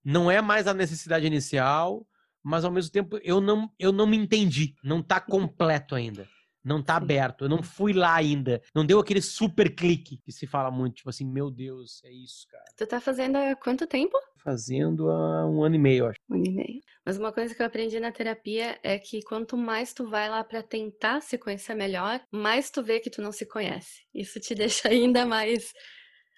não 0.04 0.30
é 0.30 0.42
mais 0.42 0.68
a 0.68 0.74
necessidade 0.74 1.26
inicial, 1.26 2.08
mas 2.42 2.66
ao 2.66 2.72
mesmo 2.72 2.92
tempo 2.92 3.18
eu 3.24 3.40
não, 3.40 3.72
eu 3.80 3.92
não 3.92 4.06
me 4.06 4.18
entendi, 4.18 4.76
não 4.84 5.00
está 5.00 5.22
completo 5.22 5.96
ainda. 5.96 6.28
Não 6.64 6.82
tá 6.82 6.96
Sim. 6.96 7.04
aberto. 7.04 7.46
Eu 7.46 7.50
não 7.50 7.62
fui 7.62 7.94
lá 7.94 8.16
ainda. 8.16 8.62
Não 8.74 8.86
deu 8.86 9.00
aquele 9.00 9.22
super 9.22 9.74
clique 9.76 10.18
que 10.18 10.32
se 10.32 10.48
fala 10.48 10.72
muito. 10.72 10.96
Tipo 10.96 11.10
assim, 11.10 11.26
meu 11.26 11.52
Deus, 11.52 12.02
é 12.04 12.12
isso, 12.12 12.48
cara. 12.50 12.64
Tu 12.78 12.88
tá 12.88 13.02
fazendo 13.02 13.36
há 13.36 13.56
quanto 13.56 13.86
tempo? 13.86 14.18
Fazendo 14.44 15.10
há 15.10 15.46
um 15.46 15.64
ano 15.64 15.76
e 15.76 15.80
meio, 15.80 16.08
acho. 16.08 16.20
Um 16.30 16.36
ano 16.36 16.46
e 16.48 16.52
meio. 16.52 16.82
Mas 17.06 17.18
uma 17.18 17.32
coisa 17.32 17.54
que 17.54 17.62
eu 17.62 17.66
aprendi 17.66 18.00
na 18.00 18.12
terapia 18.12 18.80
é 18.82 18.98
que 18.98 19.22
quanto 19.24 19.58
mais 19.58 19.94
tu 19.94 20.10
vai 20.10 20.30
lá 20.30 20.44
para 20.44 20.64
tentar 20.64 21.22
se 21.22 21.38
conhecer 21.38 21.76
melhor, 21.76 22.22
mais 22.32 22.70
tu 22.70 22.82
vê 22.82 23.00
que 23.00 23.10
tu 23.10 23.22
não 23.22 23.32
se 23.32 23.46
conhece. 23.46 24.04
Isso 24.14 24.40
te 24.40 24.56
deixa 24.56 24.88
ainda 24.90 25.26
mais 25.26 25.74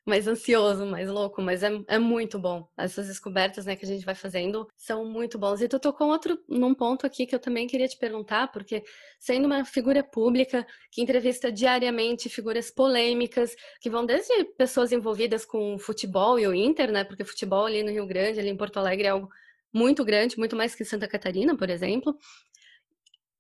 mais 0.06 0.28
ansioso, 0.28 0.86
mais 0.86 1.10
louco, 1.10 1.42
mas 1.42 1.64
é, 1.64 1.72
é 1.88 1.98
muito 1.98 2.38
bom. 2.38 2.68
Essas 2.78 3.08
descobertas, 3.08 3.66
né, 3.66 3.76
que 3.76 3.86
a 3.86 3.88
gente 3.88 4.06
vai 4.06 4.14
fazendo 4.14 4.68
são 4.78 5.04
muito 5.06 5.40
bons. 5.40 5.62
E 5.62 5.68
tu 5.68 5.80
tocou 5.80 6.10
outro 6.10 6.38
num 6.48 6.76
ponto 6.76 7.06
aqui 7.08 7.26
que 7.26 7.34
eu 7.34 7.40
também 7.40 7.66
queria 7.68 7.88
te 7.88 7.98
perguntar, 7.98 8.52
porque 8.52 8.84
sendo 9.20 9.46
uma 9.46 9.66
figura 9.66 10.04
pública 10.04 10.66
que 10.92 11.02
entrevista 11.02 11.52
diariamente 11.52 12.30
figuras 12.30 12.70
polêmicas, 12.70 13.56
que 13.82 13.90
vão 13.90 14.06
desde 14.06 14.46
pessoas 14.58 14.92
envolvidas 14.92 15.44
com 15.44 15.78
futebol 15.80 16.38
e 16.40 16.48
o 16.48 16.54
Inter, 16.54 16.92
né, 16.92 17.04
porque 17.04 17.24
futebol 17.26 17.66
ali 17.66 17.82
no 17.82 17.92
Rio 17.92 18.06
Grande, 18.06 18.40
ali 18.40 18.50
em 18.50 18.58
Porto 18.58 18.78
Alegre 18.78 19.08
é 19.08 19.10
algo 19.10 19.28
muito 19.74 20.06
grande, 20.06 20.38
muito 20.38 20.56
mais 20.56 20.74
que 20.74 20.86
Santa 20.86 21.08
Catarina, 21.08 21.58
por 21.58 21.70
exemplo, 21.70 22.18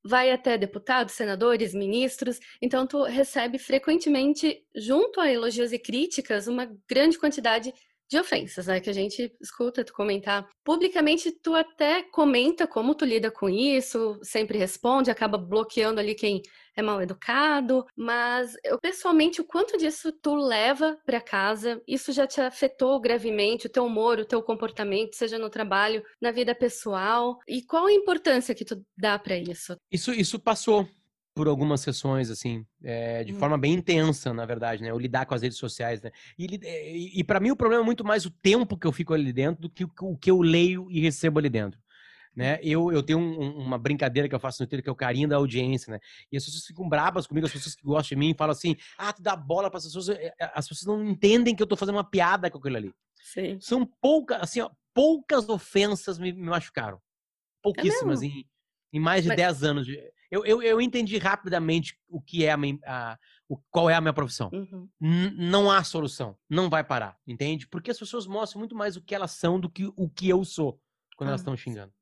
vai 0.05 0.31
até 0.31 0.55
deputados, 0.55 1.15
senadores, 1.15 1.73
ministros, 1.73 2.39
então 2.61 2.85
tu 2.85 3.03
recebe 3.03 3.57
frequentemente, 3.57 4.63
junto 4.75 5.19
a 5.19 5.31
elogios 5.31 5.73
e 5.73 5.79
críticas, 5.79 6.47
uma 6.47 6.69
grande 6.87 7.17
quantidade 7.17 7.73
de 8.09 8.19
ofensas, 8.19 8.67
né? 8.67 8.79
Que 8.79 8.89
a 8.89 8.93
gente 8.93 9.33
escuta 9.41 9.83
tu 9.83 9.93
comentar. 9.93 10.47
Publicamente, 10.63 11.31
tu 11.31 11.55
até 11.55 12.03
comenta 12.03 12.67
como 12.67 12.95
tu 12.95 13.05
lida 13.05 13.31
com 13.31 13.49
isso, 13.49 14.19
sempre 14.21 14.57
responde, 14.57 15.11
acaba 15.11 15.37
bloqueando 15.37 15.99
ali 15.99 16.15
quem 16.15 16.41
é 16.75 16.81
mal 16.81 17.01
educado, 17.01 17.85
mas 17.95 18.53
eu 18.63 18.77
pessoalmente, 18.77 19.39
o 19.39 19.45
quanto 19.45 19.77
disso 19.77 20.11
tu 20.11 20.35
leva 20.35 20.97
para 21.05 21.21
casa, 21.21 21.81
isso 21.87 22.11
já 22.11 22.27
te 22.27 22.41
afetou 22.41 22.99
gravemente, 22.99 23.67
o 23.67 23.69
teu 23.69 23.85
humor, 23.85 24.19
o 24.19 24.25
teu 24.25 24.43
comportamento, 24.43 25.15
seja 25.15 25.39
no 25.39 25.49
trabalho, 25.49 26.03
na 26.21 26.31
vida 26.31 26.53
pessoal, 26.53 27.39
e 27.47 27.61
qual 27.61 27.85
a 27.85 27.93
importância 27.93 28.53
que 28.53 28.65
tu 28.65 28.83
dá 28.97 29.17
para 29.17 29.37
isso? 29.37 29.77
Isso, 29.89 30.11
isso 30.11 30.37
passou 30.37 30.87
por 31.35 31.49
algumas 31.49 31.81
sessões, 31.81 32.31
assim, 32.31 32.65
é, 32.81 33.21
de 33.25 33.33
hum. 33.33 33.37
forma 33.37 33.57
bem 33.57 33.73
intensa, 33.73 34.33
na 34.33 34.45
verdade, 34.45 34.81
né? 34.81 34.89
Eu 34.89 34.97
lidar 34.97 35.25
com 35.25 35.35
as 35.35 35.41
redes 35.41 35.57
sociais, 35.57 36.01
né? 36.01 36.09
E, 36.39 36.45
e, 36.45 37.19
e 37.19 37.23
para 37.25 37.41
mim 37.41 37.51
o 37.51 37.57
problema 37.57 37.83
é 37.83 37.85
muito 37.85 38.05
mais 38.05 38.25
o 38.25 38.31
tempo 38.31 38.77
que 38.77 38.87
eu 38.87 38.91
fico 38.93 39.13
ali 39.13 39.33
dentro 39.33 39.63
do 39.63 39.69
que 39.69 39.83
o 39.83 40.17
que 40.17 40.31
eu 40.31 40.41
leio 40.41 40.87
e 40.89 41.01
recebo 41.01 41.37
ali 41.37 41.49
dentro. 41.49 41.77
Né? 42.33 42.59
Eu, 42.61 42.91
eu 42.91 43.03
tenho 43.03 43.19
um, 43.19 43.57
uma 43.57 43.77
brincadeira 43.77 44.27
que 44.27 44.35
eu 44.35 44.39
faço 44.39 44.61
no 44.61 44.67
Twitter 44.67 44.83
que 44.83 44.89
é 44.89 44.91
o 44.91 44.95
carinho 44.95 45.27
da 45.27 45.35
audiência, 45.35 45.91
né? 45.91 45.99
E 46.31 46.35
as 46.35 46.43
pessoas 46.43 46.65
ficam 46.65 46.87
brabas 46.87 47.27
comigo, 47.27 47.47
as 47.47 47.53
pessoas 47.53 47.75
que 47.75 47.83
gostam 47.83 48.15
de 48.15 48.19
mim 48.19 48.33
falam 48.37 48.51
assim: 48.51 48.75
ah, 48.97 49.13
tu 49.13 49.21
dá 49.21 49.35
bola 49.35 49.69
para 49.69 49.77
as 49.77 49.85
pessoas. 49.85 50.09
Eh, 50.09 50.33
eh, 50.39 50.51
as 50.53 50.67
pessoas 50.67 50.85
não 50.85 51.05
entendem 51.05 51.55
que 51.55 51.63
eu 51.63 51.67
tô 51.67 51.77
fazendo 51.77 51.95
uma 51.95 52.03
piada 52.03 52.49
com 52.49 52.57
aquilo 52.57 52.75
ali. 52.75 52.93
Sim. 53.21 53.57
São 53.61 53.85
poucas, 54.01 54.41
assim, 54.41 54.59
ó, 54.59 54.69
poucas 54.93 55.47
ofensas 55.47 56.17
me, 56.17 56.33
me 56.33 56.49
machucaram. 56.49 57.01
Pouquíssimas, 57.61 58.21
é 58.21 58.25
em, 58.25 58.45
em 58.93 58.99
mais 58.99 59.23
de 59.23 59.29
Mas... 59.29 59.37
10 59.37 59.63
anos. 59.63 59.85
De, 59.85 59.97
eu, 60.31 60.45
eu, 60.45 60.61
eu 60.61 60.81
entendi 60.81 61.17
rapidamente 61.17 61.97
o 62.07 62.21
que 62.21 62.45
é 62.45 62.51
a, 62.51 62.57
a 62.85 63.19
o, 63.47 63.57
qual 63.69 63.89
é 63.89 63.93
a 63.93 64.01
minha 64.01 64.13
profissão. 64.13 64.49
Uhum. 64.51 64.89
Não 65.37 65.69
há 65.69 65.83
solução. 65.83 66.37
Não 66.49 66.69
vai 66.69 66.83
parar, 66.83 67.17
entende? 67.27 67.67
Porque 67.67 67.91
as 67.91 67.99
pessoas 67.99 68.25
mostram 68.25 68.59
muito 68.59 68.75
mais 68.75 68.95
o 68.95 69.01
que 69.01 69.13
elas 69.13 69.31
são 69.31 69.59
do 69.59 69.69
que 69.69 69.91
o 69.95 70.09
que 70.09 70.27
eu 70.27 70.43
sou 70.43 70.79
quando 71.15 71.29
ah, 71.29 71.31
elas 71.31 71.41
estão 71.41 71.55
xingando. 71.55 71.93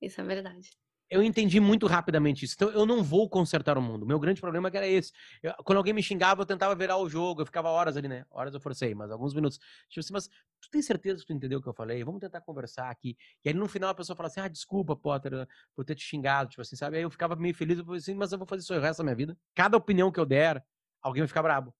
Isso 0.00 0.20
é 0.20 0.24
verdade. 0.24 0.70
Eu 1.10 1.22
entendi 1.22 1.58
muito 1.58 1.86
rapidamente 1.86 2.44
isso. 2.44 2.54
Então, 2.54 2.70
eu 2.70 2.84
não 2.84 3.02
vou 3.02 3.28
consertar 3.28 3.78
o 3.78 3.82
mundo. 3.82 4.04
Meu 4.04 4.18
grande 4.18 4.40
problema 4.40 4.68
era 4.68 4.86
esse. 4.86 5.12
Eu, 5.42 5.54
quando 5.64 5.78
alguém 5.78 5.94
me 5.94 6.02
xingava, 6.02 6.42
eu 6.42 6.46
tentava 6.46 6.74
virar 6.74 6.98
o 6.98 7.08
jogo. 7.08 7.40
Eu 7.40 7.46
ficava 7.46 7.70
horas 7.70 7.96
ali, 7.96 8.08
né? 8.08 8.26
Horas 8.30 8.52
eu 8.52 8.60
forcei, 8.60 8.94
mas 8.94 9.10
alguns 9.10 9.32
minutos. 9.34 9.58
Tipo 9.88 10.00
assim, 10.00 10.12
mas 10.12 10.28
tu 10.28 10.70
tem 10.70 10.82
certeza 10.82 11.20
que 11.20 11.26
tu 11.26 11.32
entendeu 11.32 11.60
o 11.60 11.62
que 11.62 11.68
eu 11.68 11.72
falei? 11.72 12.04
Vamos 12.04 12.20
tentar 12.20 12.42
conversar 12.42 12.90
aqui. 12.90 13.16
E 13.42 13.48
aí, 13.48 13.54
no 13.54 13.66
final, 13.66 13.88
a 13.90 13.94
pessoa 13.94 14.14
fala 14.14 14.26
assim, 14.26 14.40
ah, 14.40 14.48
desculpa, 14.48 14.94
Potter, 14.94 15.48
por 15.74 15.84
ter 15.84 15.94
te 15.94 16.02
xingado. 16.04 16.50
Tipo 16.50 16.60
assim, 16.60 16.76
sabe? 16.76 16.98
Aí 16.98 17.02
eu 17.02 17.10
ficava 17.10 17.34
meio 17.36 17.54
feliz. 17.54 17.78
Eu 17.78 17.84
falei 17.86 18.00
assim, 18.00 18.14
mas 18.14 18.32
eu 18.32 18.38
vou 18.38 18.46
fazer 18.46 18.62
isso 18.62 18.74
o 18.74 18.80
resto 18.80 18.98
da 18.98 19.04
minha 19.04 19.16
vida. 19.16 19.36
Cada 19.54 19.76
opinião 19.78 20.12
que 20.12 20.20
eu 20.20 20.26
der, 20.26 20.62
alguém 21.00 21.22
vai 21.22 21.28
ficar 21.28 21.42
brabo. 21.42 21.74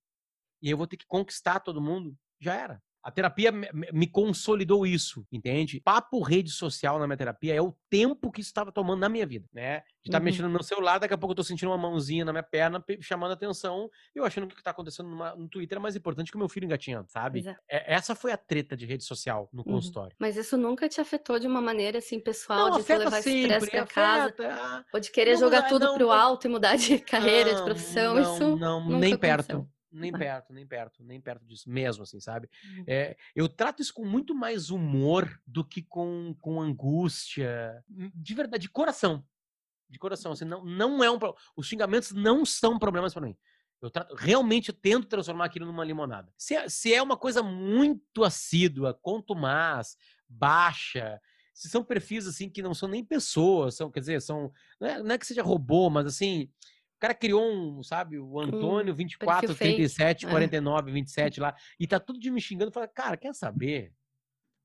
E 0.62 0.71
eu 0.71 0.77
vou 0.77 0.87
ter 0.87 0.97
que 0.97 1.07
conquistar 1.07 1.61
todo 1.61 1.83
mundo. 1.83 2.17
Já 2.41 2.55
era. 2.55 2.83
A 3.09 3.11
terapia 3.11 3.51
me 3.51 4.07
consolidou 4.07 4.87
isso, 4.87 5.27
entende? 5.33 5.81
Papo 5.81 6.21
rede 6.21 6.51
social 6.51 6.99
na 6.99 7.07
minha 7.07 7.16
terapia 7.16 7.55
é 7.55 7.62
o 7.62 7.75
tempo 7.88 8.31
que 8.31 8.42
isso 8.42 8.51
estava 8.51 8.71
tomando 8.71 9.01
na 9.01 9.09
minha 9.09 9.25
vida, 9.25 9.49
né? 9.51 9.79
De 10.03 10.11
estar 10.11 10.12
tá 10.12 10.18
uhum. 10.18 10.25
mexendo 10.25 10.44
no 10.44 10.51
meu 10.51 10.62
celular, 10.62 10.99
daqui 10.99 11.14
a 11.14 11.16
pouco 11.16 11.33
eu 11.33 11.37
tô 11.37 11.42
sentindo 11.42 11.71
uma 11.71 11.79
mãozinha 11.79 12.23
na 12.23 12.33
minha 12.33 12.42
perna 12.42 12.85
chamando 13.01 13.33
atenção, 13.33 13.88
eu 14.14 14.27
achando 14.27 14.47
que 14.47 14.53
o 14.53 14.57
que 14.59 14.62
tá 14.62 14.73
acontecendo 14.73 15.09
numa, 15.09 15.35
no 15.35 15.49
Twitter 15.49 15.79
é 15.79 15.81
mais 15.81 15.97
importante 15.97 16.31
que 16.31 16.37
o 16.37 16.38
meu 16.38 16.51
filho 16.51 16.66
engatinhando, 16.66 17.09
sabe? 17.09 17.49
É. 17.66 17.94
essa 17.94 18.14
foi 18.14 18.31
a 18.31 18.37
treta 18.37 18.77
de 18.77 18.85
rede 18.85 19.05
social 19.05 19.49
no 19.55 19.62
uhum. 19.66 19.73
consultório. 19.77 20.14
Mas 20.18 20.37
isso 20.37 20.59
nunca 20.59 20.87
te 20.87 21.01
afetou 21.01 21.38
de 21.38 21.47
uma 21.47 21.62
maneira 21.62 21.97
assim 21.97 22.21
pessoal, 22.21 22.73
não, 22.73 22.79
de 22.79 22.92
levar 22.92 23.21
estresse 23.21 23.71
pra 23.71 23.87
casa, 23.87 24.35
ah, 24.51 24.85
ou 24.92 25.01
de 25.01 25.11
querer 25.11 25.33
não, 25.33 25.40
jogar 25.40 25.62
não, 25.62 25.68
tudo 25.71 25.87
não, 25.87 25.94
pro 25.94 26.11
alto 26.11 26.47
e 26.47 26.51
mudar 26.51 26.77
de 26.77 26.99
carreira, 27.01 27.55
de 27.55 27.62
profissão, 27.62 28.21
isso 28.21 28.55
não, 28.59 28.87
nem 28.87 29.16
perto. 29.16 29.66
Nem 29.90 30.12
perto, 30.12 30.53
nem 30.53 30.66
perto, 30.66 31.03
nem 31.03 31.20
perto 31.20 31.44
disso 31.44 31.70
mesmo, 31.70 32.03
assim, 32.03 32.20
sabe? 32.20 32.48
É, 32.87 33.16
eu 33.35 33.48
trato 33.48 33.83
isso 33.83 33.92
com 33.94 34.05
muito 34.05 34.35
mais 34.35 34.70
humor 34.70 35.40
do 35.46 35.64
que 35.64 35.83
com, 35.83 36.35
com 36.40 36.61
angústia. 36.61 37.85
Hum, 37.90 38.11
de 38.14 38.35
verdade, 38.35 38.62
de 38.62 38.70
coração. 38.70 39.24
De 39.88 39.98
coração, 39.98 40.33
assim, 40.33 40.44
não, 40.44 40.64
não 40.64 41.03
é 41.03 41.11
um 41.11 41.18
Os 41.57 41.66
xingamentos 41.66 42.12
não 42.12 42.44
são 42.44 42.79
problemas 42.79 43.14
para 43.14 43.27
mim. 43.27 43.37
Eu 43.81 43.90
trato, 43.90 44.14
realmente 44.14 44.70
eu 44.70 44.74
tento 44.74 45.07
transformar 45.07 45.44
aquilo 45.44 45.64
numa 45.64 45.85
limonada. 45.85 46.33
Se 46.37 46.55
é, 46.55 46.68
se 46.68 46.92
é 46.92 47.01
uma 47.01 47.16
coisa 47.16 47.42
muito 47.42 48.24
assídua, 48.24 48.92
contumaz, 48.92 49.96
baixa, 50.29 51.20
se 51.55 51.68
são 51.68 51.85
perfis 51.85 52.27
assim 52.27 52.48
que 52.51 52.62
não 52.62 52.74
são 52.74 52.88
nem 52.88 53.05
pessoas, 53.05 53.77
são, 53.77 53.90
quer 53.90 54.01
dizer, 54.01 54.20
são. 54.20 54.53
Não 54.81 54.88
é, 54.88 55.03
não 55.03 55.14
é 55.14 55.18
que 55.18 55.27
seja 55.27 55.42
robô, 55.42 55.88
mas 55.90 56.07
assim 56.07 56.48
o 56.99 57.01
cara 57.01 57.15
criou 57.15 57.49
um, 57.49 57.81
sabe, 57.81 58.19
o 58.19 58.41
Antônio, 58.41 58.93
24, 58.93 59.55
37, 59.55 60.23
fake. 60.23 60.33
49, 60.33 60.91
é. 60.91 60.95
27 60.95 61.39
lá, 61.39 61.55
e 61.79 61.87
tá 61.87 62.01
tudo 62.01 62.19
de 62.19 62.29
me 62.29 62.41
xingando. 62.41 62.73
Fala, 62.73 62.89
cara, 62.89 63.17
quer 63.17 63.33
saber? 63.37 63.93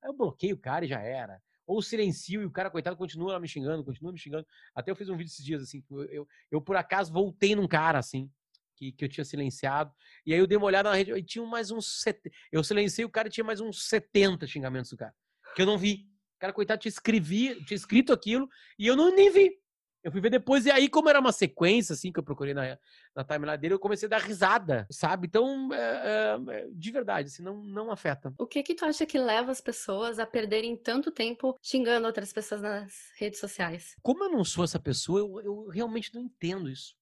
Aí 0.04 0.10
eu 0.10 0.14
bloqueio 0.14 0.56
o 0.56 0.60
cara 0.60 0.84
e 0.84 0.88
já 0.88 1.00
era. 1.00 1.40
Ou 1.68 1.80
silencio 1.80 2.42
e 2.42 2.46
o 2.46 2.52
cara, 2.52 2.72
coitado, 2.72 2.98
continua 2.98 3.40
me 3.40 3.48
xingando, 3.48 3.86
continua 3.86 4.12
me 4.12 4.18
xingando. 4.18 4.48
Até 4.74 4.90
eu 4.90 4.96
fiz 4.96 5.10
um 5.10 5.16
vídeo 5.16 5.30
esses 5.30 5.46
dias, 5.46 5.62
assim, 5.62 5.84
eu, 5.92 6.04
eu, 6.06 6.28
eu 6.50 6.60
por 6.60 6.76
acaso 6.76 7.14
voltei 7.14 7.56
num 7.56 7.68
cara, 7.68 8.00
assim, 8.00 8.28
que, 8.76 8.92
que 8.92 9.06
eu 9.06 9.10
tinha 9.10 9.24
silenciado. 9.24 9.94
E 10.26 10.34
aí 10.34 10.40
eu 10.40 10.48
dei 10.48 10.58
uma 10.58 10.66
olhada 10.66 10.90
na 10.90 10.96
rede 10.96 11.12
e 11.12 11.24
tinha 11.24 11.46
mais 11.46 11.70
uns. 11.70 12.02
Set... 12.02 12.20
Eu 12.52 12.64
silenciei 12.64 13.06
o 13.06 13.10
cara 13.10 13.28
e 13.28 13.32
tinha 13.32 13.44
mais 13.44 13.62
uns 13.62 13.88
70 13.88 14.48
xingamentos 14.48 14.90
do 14.90 14.98
cara. 14.98 15.14
Que 15.56 15.62
eu 15.62 15.68
não 15.68 15.78
vi. 15.78 16.08
O 16.36 16.40
cara, 16.40 16.52
coitado, 16.52 16.82
tinha, 16.82 16.90
escrevi, 16.90 17.64
tinha 17.64 17.76
escrito 17.76 18.12
aquilo 18.12 18.50
e 18.80 18.88
eu 18.88 18.96
não 18.96 19.16
nem 19.16 19.32
vi. 19.32 19.63
Eu 20.04 20.12
fui 20.12 20.20
ver 20.20 20.30
depois, 20.30 20.66
e 20.66 20.72
aí, 20.72 20.90
como 20.90 21.10
era 21.10 21.20
uma 21.20 21.32
sequência, 21.32 21.94
assim, 21.94 22.12
que 22.12 22.20
eu 22.20 22.24
procurei 22.24 22.54
na, 22.54 22.78
na 23.16 23.24
timeline 23.24 23.58
dele, 23.58 23.74
eu 23.74 23.80
comecei 23.80 24.06
a 24.08 24.10
dar 24.10 24.22
risada, 24.22 24.86
sabe? 24.92 25.28
Então, 25.28 25.74
é, 25.74 26.38
é, 26.50 26.68
de 26.70 26.92
verdade, 26.92 27.30
assim, 27.30 27.42
não, 27.42 27.64
não 27.64 27.90
afeta. 27.90 28.34
O 28.38 28.46
que 28.46 28.62
que 28.62 28.76
tu 28.76 28.84
acha 28.84 29.06
que 29.06 29.18
leva 29.18 29.52
as 29.52 29.62
pessoas 29.62 30.20
a 30.20 30.26
perderem 30.26 30.76
tanto 30.76 31.10
tempo 31.10 31.58
xingando 31.62 32.06
outras 32.06 32.34
pessoas 32.34 32.62
nas 32.62 32.94
redes 33.18 33.40
sociais? 33.40 33.96
Como 34.02 34.26
eu 34.26 34.30
não 34.30 34.44
sou 34.44 34.66
essa 34.66 34.80
pessoa, 34.80 35.20
eu, 35.20 35.40
eu 35.42 35.68
realmente 35.68 36.14
não 36.14 36.22
entendo 36.22 36.70
isso. 36.70 36.96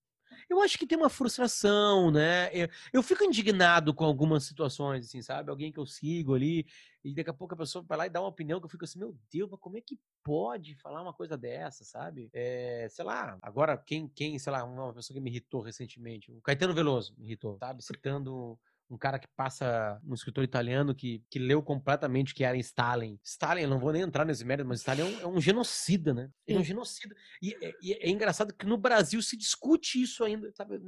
Eu 0.49 0.61
acho 0.61 0.77
que 0.77 0.85
tem 0.85 0.97
uma 0.97 1.09
frustração, 1.09 2.11
né? 2.11 2.49
Eu, 2.53 2.67
eu, 2.93 3.03
fico 3.03 3.23
indignado 3.23 3.93
com 3.93 4.03
algumas 4.03 4.43
situações, 4.43 5.05
assim, 5.05 5.21
sabe? 5.21 5.49
Alguém 5.49 5.71
que 5.71 5.79
eu 5.79 5.85
sigo 5.85 6.33
ali, 6.33 6.65
e 7.03 7.13
daqui 7.13 7.29
a 7.29 7.33
pouco 7.33 7.53
a 7.53 7.57
pessoa 7.57 7.83
vai 7.87 7.97
lá 7.97 8.05
e 8.07 8.09
dá 8.09 8.21
uma 8.21 8.29
opinião 8.29 8.59
que 8.59 8.65
eu 8.65 8.69
fico 8.69 8.85
assim, 8.85 8.99
meu 8.99 9.17
Deus, 9.31 9.49
mas 9.49 9.59
como 9.59 9.77
é 9.77 9.81
que 9.81 9.99
pode 10.23 10.75
falar 10.75 11.01
uma 11.01 11.13
coisa 11.13 11.37
dessa, 11.37 11.83
sabe? 11.83 12.29
É, 12.33 12.87
sei 12.89 13.03
lá, 13.05 13.37
agora 13.41 13.77
quem, 13.77 14.07
quem, 14.07 14.37
sei 14.37 14.51
lá, 14.51 14.63
uma 14.63 14.93
pessoa 14.93 15.15
que 15.15 15.21
me 15.21 15.29
irritou 15.29 15.61
recentemente, 15.61 16.31
o 16.31 16.41
Caetano 16.41 16.73
Veloso 16.73 17.13
me 17.17 17.25
irritou, 17.25 17.57
sabe? 17.57 17.83
Citando 17.83 18.57
um 18.91 18.97
cara 18.97 19.17
que 19.17 19.27
passa, 19.37 19.99
um 20.05 20.13
escritor 20.13 20.43
italiano 20.43 20.93
que, 20.93 21.23
que 21.29 21.39
leu 21.39 21.63
completamente 21.63 22.35
que 22.35 22.43
era 22.43 22.57
Stalin. 22.57 23.17
Stalin, 23.23 23.61
eu 23.61 23.69
não 23.69 23.79
vou 23.79 23.93
nem 23.93 24.01
entrar 24.01 24.25
nesse 24.25 24.43
mérito, 24.43 24.67
mas 24.67 24.79
Stalin 24.79 25.01
é 25.01 25.05
um, 25.05 25.19
é 25.21 25.27
um 25.27 25.39
genocida, 25.39 26.13
né? 26.13 26.29
Ele 26.45 26.57
é 26.57 26.61
um 26.61 26.63
genocida. 26.63 27.15
E, 27.41 27.55
é, 27.61 27.73
e, 27.81 27.93
é 27.93 28.09
engraçado 28.09 28.53
que 28.53 28.65
no 28.65 28.77
Brasil 28.77 29.21
se 29.21 29.37
discute 29.37 30.01
isso 30.01 30.25
ainda, 30.25 30.51
sabe? 30.51 30.81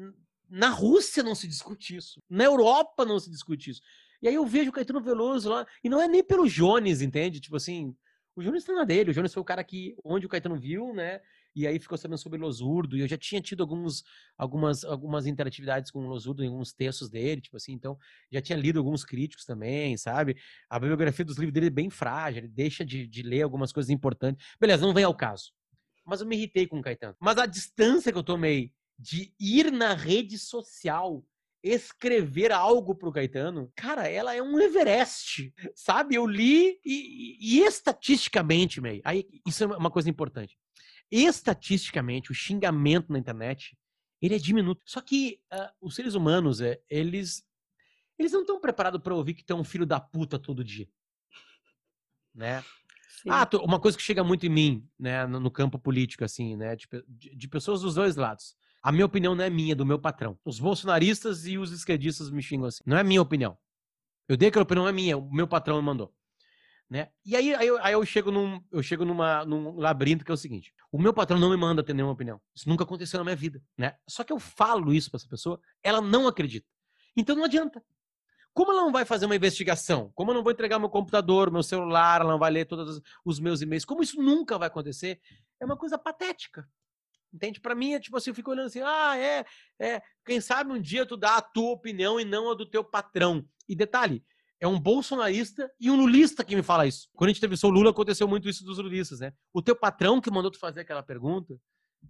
Na 0.50 0.70
Rússia 0.70 1.24
não 1.24 1.34
se 1.34 1.48
discute 1.48 1.96
isso. 1.96 2.22
Na 2.30 2.44
Europa 2.44 3.06
não 3.06 3.18
se 3.20 3.32
discute 3.32 3.72
isso. 3.72 3.82
E 4.24 4.28
aí 4.30 4.36
eu 4.36 4.46
vejo 4.46 4.70
o 4.70 4.74
Caetano 4.74 5.02
Veloso 5.02 5.50
lá, 5.50 5.68
e 5.84 5.90
não 5.90 6.02
é 6.02 6.08
nem 6.08 6.24
pelo 6.24 6.48
Jones, 6.48 7.02
entende? 7.02 7.42
Tipo 7.42 7.58
assim, 7.58 7.94
o 8.34 8.42
Jones 8.42 8.64
tá 8.64 8.72
na 8.72 8.86
dele, 8.86 9.12
o 9.12 9.14
Jones 9.14 9.34
foi 9.34 9.42
o 9.42 9.46
cara 9.46 9.62
que, 9.66 9.98
onde 10.02 10.26
o 10.26 10.30
Caetano 10.30 10.56
viu, 10.56 10.94
né? 10.94 11.20
E 11.54 11.68
aí 11.68 11.78
ficou 11.78 11.98
sabendo 11.98 12.18
sobre 12.18 12.40
Losurdo, 12.40 12.96
e 12.96 13.02
eu 13.02 13.08
já 13.08 13.18
tinha 13.18 13.42
tido 13.42 13.62
alguns, 13.62 14.02
algumas, 14.38 14.86
algumas 14.86 15.28
interatividades 15.28 15.92
com 15.92 16.00
o 16.00 16.08
Losurdo 16.08 16.42
em 16.42 16.48
alguns 16.48 16.72
textos 16.72 17.10
dele, 17.10 17.42
tipo 17.42 17.58
assim, 17.58 17.74
então 17.74 17.98
já 18.32 18.42
tinha 18.42 18.58
lido 18.58 18.80
alguns 18.80 19.04
críticos 19.04 19.44
também, 19.44 19.98
sabe? 19.98 20.38
A 20.70 20.80
bibliografia 20.80 21.26
dos 21.26 21.38
livros 21.38 21.54
dele 21.54 21.68
é 21.68 21.70
bem 21.70 21.90
frágil, 21.90 22.40
ele 22.40 22.48
deixa 22.48 22.86
de, 22.86 23.06
de 23.06 23.24
ler 23.24 23.42
algumas 23.42 23.74
coisas 23.74 23.90
importantes. 23.90 24.48
Beleza, 24.58 24.86
não 24.86 24.94
vem 24.94 25.04
ao 25.04 25.14
caso. 25.14 25.52
Mas 26.06 26.22
eu 26.22 26.28
me 26.28 26.38
irritei 26.38 26.66
com 26.66 26.80
o 26.80 26.82
Caetano. 26.82 27.18
Mas 27.20 27.38
a 27.38 27.46
distância 27.46 28.10
que 28.10 28.18
eu 28.18 28.24
tomei 28.24 28.72
de 28.98 29.34
ir 29.38 29.70
na 29.70 29.94
rede 29.94 30.40
social 30.40 31.26
escrever 31.64 32.52
algo 32.52 32.94
pro 32.94 33.12
Caetano, 33.12 33.72
cara, 33.74 34.08
ela 34.08 34.36
é 34.36 34.42
um 34.42 34.60
Everest, 34.60 35.54
sabe? 35.74 36.16
Eu 36.16 36.28
li 36.28 36.80
e, 36.84 37.38
e, 37.40 37.58
e 37.58 37.64
estatisticamente, 37.64 38.82
May, 38.82 39.02
aí 39.06 39.26
isso 39.48 39.64
é 39.64 39.68
uma 39.68 39.90
coisa 39.90 40.10
importante. 40.10 40.58
Estatisticamente, 41.10 42.32
o 42.32 42.36
xingamento 42.36 43.12
na 43.14 43.20
internet, 43.20 43.78
ele 44.22 44.36
é 44.36 44.40
diminuto. 44.40 44.82
Só 44.86 45.00
que 45.00 45.40
uh, 45.54 45.70
os 45.80 45.96
seres 45.96 46.16
humanos, 46.16 46.60
é, 46.60 46.82
eles 46.90 47.46
eles 48.18 48.32
não 48.32 48.42
estão 48.42 48.60
preparados 48.60 49.02
para 49.02 49.16
ouvir 49.16 49.34
que 49.34 49.44
tem 49.44 49.56
um 49.56 49.64
filho 49.64 49.86
da 49.86 50.00
puta 50.00 50.38
todo 50.38 50.64
dia. 50.64 50.88
Né? 52.34 52.62
Sim. 53.22 53.30
Ah, 53.30 53.48
uma 53.64 53.80
coisa 53.80 53.98
que 53.98 54.04
chega 54.04 54.24
muito 54.24 54.46
em 54.46 54.50
mim, 54.50 54.90
né, 55.00 55.26
no, 55.26 55.50
campo 55.50 55.80
político, 55.80 56.24
assim, 56.24 56.56
né, 56.56 56.76
de, 56.76 56.88
de, 57.08 57.36
de, 57.36 57.48
pessoas 57.48 57.82
dos 57.82 57.96
dois 57.96 58.16
lados. 58.16 58.56
A 58.84 58.92
minha 58.92 59.06
opinião 59.06 59.34
não 59.34 59.46
é 59.46 59.50
minha, 59.50 59.72
é 59.72 59.76
do 59.76 59.86
meu 59.86 59.98
patrão. 59.98 60.38
Os 60.44 60.60
bolsonaristas 60.60 61.48
e 61.48 61.58
os 61.58 61.72
esquerdistas 61.72 62.30
me 62.30 62.44
xingam 62.44 62.68
assim. 62.68 62.84
Não 62.86 62.98
é 62.98 63.04
minha 63.04 63.22
opinião. 63.22 63.58
Eu 64.28 64.36
dei 64.36 64.50
aquela 64.50 64.64
opinião, 64.64 64.84
não 64.84 64.90
é 64.90 64.94
minha, 64.94 65.18
o 65.18 65.34
meu 65.34 65.48
patrão 65.48 65.78
me 65.78 65.84
mandou. 65.84 66.14
Né? 66.90 67.10
E 67.26 67.34
aí, 67.36 67.56
aí, 67.56 67.66
eu, 67.66 67.78
aí 67.82 67.94
eu 67.94 68.06
chego, 68.06 68.30
num, 68.30 68.62
eu 68.70 68.84
chego 68.84 69.06
numa, 69.06 69.46
num 69.46 69.78
labirinto 69.78 70.26
que 70.26 70.32
é 70.32 70.34
o 70.34 70.38
seguinte: 70.38 70.74
o 70.92 71.02
meu 71.02 71.14
patrão 71.14 71.40
não 71.40 71.50
me 71.50 71.56
manda 71.56 71.82
ter 71.82 71.94
nenhuma 71.94 72.14
opinião. 72.14 72.42
Isso 72.54 72.68
nunca 72.68 72.84
aconteceu 72.84 73.18
na 73.20 73.24
minha 73.24 73.36
vida. 73.38 73.64
Né? 73.78 73.96
Só 74.08 74.24
que 74.24 74.34
eu 74.34 74.40
falo 74.40 74.94
isso 74.94 75.10
para 75.10 75.18
essa 75.18 75.30
pessoa, 75.30 75.60
ela 75.82 76.02
não 76.02 76.28
acredita. 76.28 76.68
Então 77.16 77.36
não 77.36 77.46
adianta. 77.46 77.82
Como 78.54 78.72
ela 78.72 78.82
não 78.82 78.92
vai 78.92 79.06
fazer 79.06 79.26
uma 79.26 79.36
investigação? 79.36 80.12
Como 80.14 80.30
eu 80.30 80.36
não 80.36 80.44
vou 80.44 80.52
entregar 80.52 80.78
meu 80.78 80.90
computador, 80.90 81.50
meu 81.50 81.64
celular, 81.64 82.22
ela 82.22 82.32
não 82.32 82.38
vai 82.38 82.52
ler 82.52 82.66
todos 82.66 83.02
os 83.26 83.40
meus 83.40 83.62
e-mails? 83.62 83.86
Como 83.86 84.04
isso 84.04 84.22
nunca 84.22 84.60
vai 84.60 84.68
acontecer? 84.68 85.20
É 85.60 85.66
uma 85.66 85.78
coisa 85.78 85.98
patética. 85.98 86.70
Entende? 87.34 87.60
Para 87.60 87.74
mim 87.74 87.94
é 87.94 88.00
tipo 88.00 88.16
assim, 88.16 88.30
eu 88.30 88.36
fico 88.36 88.52
olhando 88.52 88.68
assim, 88.68 88.82
ah, 88.82 89.18
é, 89.18 89.44
é, 89.80 90.02
quem 90.24 90.40
sabe 90.40 90.72
um 90.72 90.80
dia 90.80 91.06
tu 91.06 91.18
dá 91.18 91.38
a 91.38 91.42
tua 91.42 91.72
opinião 91.72 92.20
e 92.20 92.26
não 92.26 92.52
a 92.52 92.54
do 92.54 92.66
teu 92.66 92.84
patrão. 92.84 93.44
E 93.68 93.76
detalhe, 93.76 94.24
é 94.60 94.68
um 94.68 94.80
bolsonarista 94.80 95.70
e 95.80 95.92
um 95.92 95.96
lulista 95.96 96.44
que 96.44 96.56
me 96.56 96.64
fala 96.64 96.88
isso. 96.88 97.10
Quando 97.16 97.30
a 97.30 97.34
gente 97.34 97.40
entrevistou 97.40 97.70
o 97.70 97.74
Lula, 97.74 97.90
aconteceu 97.90 98.28
muito 98.28 98.48
isso 98.48 98.64
dos 98.64 98.78
lulistas, 98.78 99.20
né? 99.20 99.34
O 99.52 99.62
teu 99.62 99.76
patrão 99.76 100.22
que 100.22 100.32
mandou 100.32 100.52
tu 100.52 100.58
fazer 100.58 100.82
aquela 100.82 101.04
pergunta, 101.04 101.60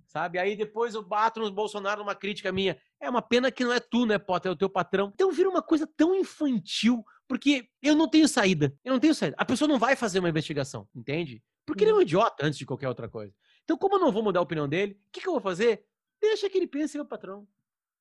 sabe? 0.06 0.38
Aí 0.38 0.56
depois 0.56 0.94
eu 0.94 1.02
bato 1.02 1.40
no 1.40 1.50
Bolsonaro 1.52 2.02
numa 2.02 2.14
crítica 2.14 2.52
minha. 2.52 2.78
É 3.00 3.10
uma 3.10 3.22
pena 3.22 3.52
que 3.52 3.64
não 3.64 3.74
é 3.74 3.80
tu, 3.80 4.06
né, 4.06 4.20
Potter? 4.20 4.52
É 4.52 4.54
o 4.54 4.58
teu 4.58 4.70
patrão. 4.70 5.12
Então 5.14 5.32
vira 5.32 5.50
uma 5.50 5.64
coisa 5.64 5.88
tão 5.98 6.16
infantil, 6.16 7.04
porque 7.28 7.68
eu 7.82 7.96
não 7.96 8.08
tenho 8.08 8.28
saída. 8.28 8.72
Eu 8.84 8.94
não 8.94 9.00
tenho 9.00 9.16
saída. 9.16 9.36
A 9.40 9.46
pessoa 9.46 9.68
não 9.68 9.80
vai 9.80 9.96
fazer 9.96 10.20
uma 10.20 10.30
investigação, 10.30 10.88
entende? 10.94 11.42
Porque 11.66 11.84
ele 11.84 11.92
é 11.92 11.96
um 11.96 12.02
idiota 12.02 12.46
antes 12.46 12.60
de 12.60 12.66
qualquer 12.66 12.88
outra 12.88 13.10
coisa. 13.10 13.34
Então, 13.64 13.78
como 13.78 13.96
eu 13.96 14.00
não 14.00 14.12
vou 14.12 14.24
mudar 14.24 14.40
a 14.40 14.44
opinião 14.44 14.68
dele, 14.68 14.94
o 15.08 15.12
que, 15.12 15.22
que 15.22 15.28
eu 15.28 15.34
vou 15.34 15.42
fazer? 15.42 15.86
Deixa 16.22 16.50
que 16.50 16.58
ele 16.58 16.68
pense 16.68 16.98
meu 16.98 17.06
patrão. 17.06 17.48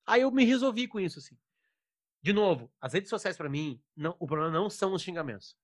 Aí 0.06 0.22
eu 0.22 0.30
me 0.30 0.44
resolvi 0.44 0.88
com 0.88 0.98
isso, 0.98 1.18
assim. 1.18 1.36
De 2.22 2.32
novo, 2.32 2.70
as 2.80 2.92
redes 2.92 3.10
sociais 3.10 3.36
para 3.36 3.48
mim, 3.48 3.82
não, 3.96 4.16
o 4.18 4.26
problema 4.26 4.52
não 4.52 4.70
são 4.70 4.92
os 4.92 5.02
xingamentos. 5.02 5.56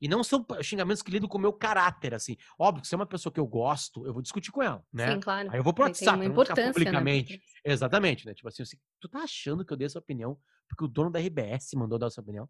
E 0.00 0.08
não 0.08 0.24
são 0.24 0.44
xingamentos 0.60 1.02
que 1.02 1.10
lidam 1.10 1.28
com 1.28 1.38
o 1.38 1.40
meu 1.40 1.52
caráter, 1.52 2.14
assim. 2.14 2.36
Óbvio 2.58 2.82
que 2.82 2.88
se 2.88 2.94
é 2.94 2.96
uma 2.96 3.06
pessoa 3.06 3.32
que 3.32 3.38
eu 3.40 3.46
gosto, 3.46 4.04
eu 4.04 4.12
vou 4.12 4.20
discutir 4.20 4.50
com 4.50 4.62
ela, 4.62 4.84
né? 4.92 5.14
Sim, 5.14 5.20
claro. 5.20 5.50
Aí 5.50 5.58
eu 5.58 5.62
vou 5.62 5.72
pro 5.72 5.84
WhatsApp, 5.84 6.18
não 6.18 6.34
vou 6.34 6.44
ficar 6.44 6.62
né, 6.62 6.72
publicamente. 6.72 7.34
Né? 7.34 7.72
Exatamente, 7.72 8.26
né? 8.26 8.34
Tipo 8.34 8.48
assim, 8.48 8.64
assim, 8.64 8.76
tu 9.00 9.08
tá 9.08 9.20
achando 9.20 9.64
que 9.64 9.72
eu 9.72 9.76
dei 9.76 9.86
essa 9.86 9.98
opinião 9.98 10.38
porque 10.68 10.84
o 10.84 10.88
dono 10.88 11.10
da 11.10 11.20
RBS 11.20 11.72
mandou 11.74 11.98
dar 11.98 12.08
essa 12.08 12.20
opinião? 12.20 12.48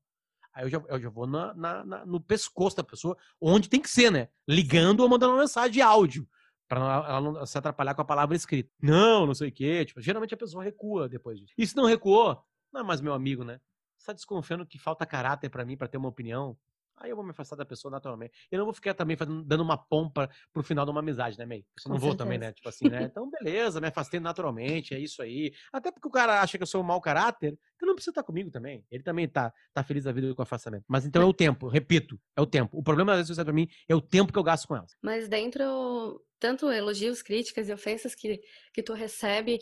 Aí 0.55 0.65
eu 0.65 0.71
já, 0.71 0.83
eu 0.89 1.01
já 1.01 1.11
vou 1.11 1.27
na, 1.27 1.53
na, 1.55 1.85
na, 1.85 2.07
no 2.07 2.21
pescoço 2.21 2.77
da 2.77 2.85
pessoa, 2.85 3.17
onde 3.41 3.69
tem 3.69 3.81
que 3.81 3.91
ser, 3.91 4.11
né? 4.11 4.29
Ligando 4.49 5.01
ou 5.01 5.09
mandando 5.09 5.35
uma 5.35 5.41
mensagem 5.41 5.73
de 5.73 5.83
áudio 5.83 6.27
para 6.69 6.81
ela 6.81 7.21
não 7.21 7.47
se 7.47 7.57
atrapalhar 7.59 7.95
com 7.95 8.03
a 8.03 8.05
palavra 8.05 8.37
escrita. 8.37 8.71
Não, 8.81 9.27
não 9.27 9.35
sei 9.35 9.49
o 9.49 9.53
quê. 9.53 9.85
Tipo, 9.85 10.01
geralmente 10.01 10.35
a 10.35 10.37
pessoa 10.37 10.65
recua 10.65 11.09
depois 11.09 11.39
disso. 11.39 11.53
E 11.57 11.67
se 11.67 11.77
não 11.77 11.85
recuou, 11.85 12.43
não 12.73 12.81
é 12.81 12.85
mais 12.85 13.01
meu 13.01 13.13
amigo, 13.13 13.45
né? 13.45 13.61
Você 13.97 14.07
tá 14.07 14.13
desconfiando 14.13 14.67
que 14.67 14.79
falta 14.79 15.07
caráter 15.07 15.49
para 15.49 15.65
mim 15.65 15.77
para 15.77 15.89
ter 15.89 15.97
uma 15.97 16.09
opinião? 16.09 16.57
Aí 16.97 17.11
eu 17.11 17.17
vou 17.17 17.25
me 17.25 17.33
afastar 17.33 17.57
da 17.57 17.65
pessoa 17.65 17.91
naturalmente. 17.91 18.33
Eu 18.51 18.59
não 18.59 18.65
vou 18.65 18.75
ficar 18.75 18.95
também 18.95 19.17
fazendo, 19.17 19.43
dando 19.43 19.63
uma 19.63 19.77
pompa 19.77 20.31
pro 20.53 20.63
final 20.63 20.85
de 20.85 20.91
uma 20.91 21.01
amizade, 21.01 21.37
né, 21.37 21.45
May? 21.45 21.65
Eu 21.85 21.91
não 21.91 21.99
vou 21.99 22.15
também, 22.15 22.39
né? 22.39 22.53
Tipo 22.53 22.69
assim, 22.69 22.89
né? 22.89 23.05
Então, 23.15 23.29
beleza, 23.31 23.81
me 23.81 23.89
afastei 23.89 24.21
naturalmente, 24.21 24.95
é 24.95 24.99
isso 24.99 25.23
aí. 25.23 25.53
Até 25.73 25.91
porque 25.91 26.09
o 26.09 26.11
cara 26.11 26.41
acha 26.41 26.57
que 26.57 26.63
eu 26.63 26.67
sou 26.67 26.81
um 26.81 26.85
mau 26.85 27.01
caráter, 27.01 27.59
então 27.75 27.87
não 27.87 27.95
precisa 27.95 28.13
estar 28.13 28.23
comigo 28.23 28.51
também. 28.51 28.85
Ele 28.91 29.03
também 29.03 29.29
tá, 29.29 29.53
tá 29.73 29.83
feliz 29.83 30.05
da 30.05 30.13
vida 30.13 30.35
com 30.35 30.41
o 30.41 30.43
afastamento. 30.43 30.85
Mas 30.89 31.05
então 31.05 31.23
é 31.23 31.25
o 31.25 31.33
tempo, 31.33 31.69
repito, 31.69 32.19
é 32.37 32.41
o 32.41 32.47
tempo. 32.47 32.79
O 32.79 32.83
problema 32.83 33.15
redes 33.15 33.29
sociais 33.29 33.45
pra 33.45 33.55
mim 33.55 33.69
é 33.89 33.95
o 33.95 34.01
tempo 34.01 34.33
que 34.33 34.39
eu 34.39 34.43
gasto 34.43 34.67
com 34.67 34.77
elas. 34.77 34.97
Mas 35.03 35.29
dentro, 35.29 36.21
tanto 36.45 36.71
elogios, 36.71 37.23
críticas 37.23 37.71
e 37.71 37.73
ofensas 37.73 38.15
que, 38.15 38.39
que 38.71 38.83
tu 38.83 38.93
recebe, 38.93 39.61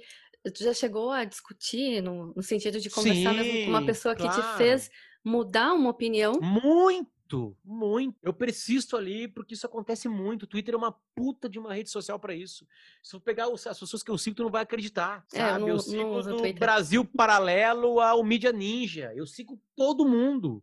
tu 0.52 0.64
já 0.64 0.74
chegou 0.74 1.12
a 1.12 1.24
discutir 1.24 2.02
no, 2.02 2.34
no 2.34 2.42
sentido 2.42 2.80
de 2.80 2.90
conversar 2.90 3.30
Sim, 3.30 3.36
mesmo 3.36 3.64
com 3.64 3.70
uma 3.70 3.86
pessoa 3.86 4.16
claro. 4.16 4.34
que 4.34 4.42
te 4.42 4.56
fez 4.56 4.90
mudar 5.24 5.74
uma 5.74 5.90
opinião? 5.90 6.40
Muito! 6.42 7.56
Muito. 7.64 8.18
Eu 8.20 8.34
persisto 8.34 8.96
ali 8.96 9.28
porque 9.28 9.54
isso 9.54 9.64
acontece 9.64 10.08
muito. 10.08 10.42
O 10.42 10.46
Twitter 10.46 10.74
é 10.74 10.76
uma 10.76 10.92
puta 11.14 11.48
de 11.48 11.58
uma 11.58 11.72
rede 11.72 11.88
social 11.88 12.18
para 12.18 12.34
isso. 12.34 12.66
Se 13.00 13.14
eu 13.14 13.20
pegar 13.20 13.46
as 13.46 13.78
pessoas 13.78 14.02
que 14.02 14.10
eu 14.10 14.18
sigo, 14.18 14.36
tu 14.36 14.42
não 14.42 14.50
vai 14.50 14.62
acreditar, 14.62 15.24
sabe? 15.28 15.50
É, 15.50 15.54
eu, 15.54 15.60
não, 15.60 15.68
eu 15.68 15.78
sigo 15.78 16.20
no 16.20 16.52
Brasil 16.54 17.04
paralelo 17.04 18.00
ao 18.00 18.22
Mídia 18.24 18.52
Ninja. 18.52 19.12
Eu 19.14 19.26
sigo 19.26 19.58
todo 19.74 20.06
mundo. 20.06 20.62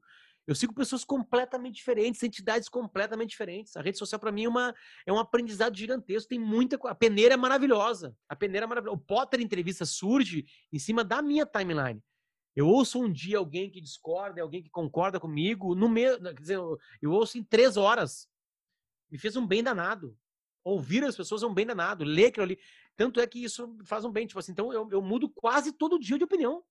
Eu 0.49 0.55
sigo 0.55 0.73
pessoas 0.73 1.05
completamente 1.05 1.75
diferentes, 1.75 2.23
entidades 2.23 2.67
completamente 2.67 3.29
diferentes. 3.29 3.77
A 3.77 3.83
rede 3.83 3.99
social, 3.99 4.19
para 4.19 4.31
mim, 4.31 4.45
é, 4.45 4.49
uma, 4.49 4.75
é 5.05 5.13
um 5.13 5.19
aprendizado 5.19 5.77
gigantesco. 5.77 6.27
Tem 6.27 6.39
muita. 6.39 6.75
A 6.89 6.95
peneira 6.95 7.35
é 7.35 7.37
maravilhosa. 7.37 8.17
A 8.27 8.35
peneira 8.35 8.65
é 8.65 8.67
maravilhosa. 8.67 8.97
O 8.97 8.99
Potter 8.99 9.41
Entrevista 9.41 9.85
surge 9.85 10.47
em 10.73 10.79
cima 10.79 11.03
da 11.03 11.21
minha 11.21 11.45
timeline. 11.45 12.01
Eu 12.55 12.67
ouço 12.67 12.99
um 12.99 13.13
dia 13.13 13.37
alguém 13.37 13.69
que 13.69 13.79
discorda, 13.79 14.41
alguém 14.41 14.63
que 14.63 14.71
concorda 14.71 15.19
comigo, 15.19 15.75
no 15.75 15.87
meio, 15.87 16.19
quer 16.19 16.41
dizer, 16.41 16.57
eu, 16.99 17.11
ouço 17.11 17.37
em 17.37 17.43
três 17.43 17.77
horas. 17.77 18.27
Me 19.07 19.19
fez 19.19 19.35
um 19.35 19.45
bem 19.45 19.61
danado. 19.61 20.17
Ouvir 20.63 21.03
as 21.03 21.15
pessoas 21.15 21.43
é 21.43 21.45
um 21.45 21.53
bem 21.53 21.67
danado. 21.67 22.03
Ler 22.03 22.25
aquilo 22.25 22.45
ali. 22.45 22.57
Tanto 22.97 23.19
é 23.19 23.27
que 23.27 23.43
isso 23.43 23.77
faz 23.85 24.03
um 24.03 24.11
bem. 24.11 24.25
Tipo 24.25 24.39
assim, 24.39 24.51
então 24.51 24.73
eu, 24.73 24.89
eu 24.91 24.99
mudo 24.99 25.29
quase 25.29 25.71
todo 25.71 25.99
dia 25.99 26.17
de 26.17 26.23
opinião. 26.23 26.63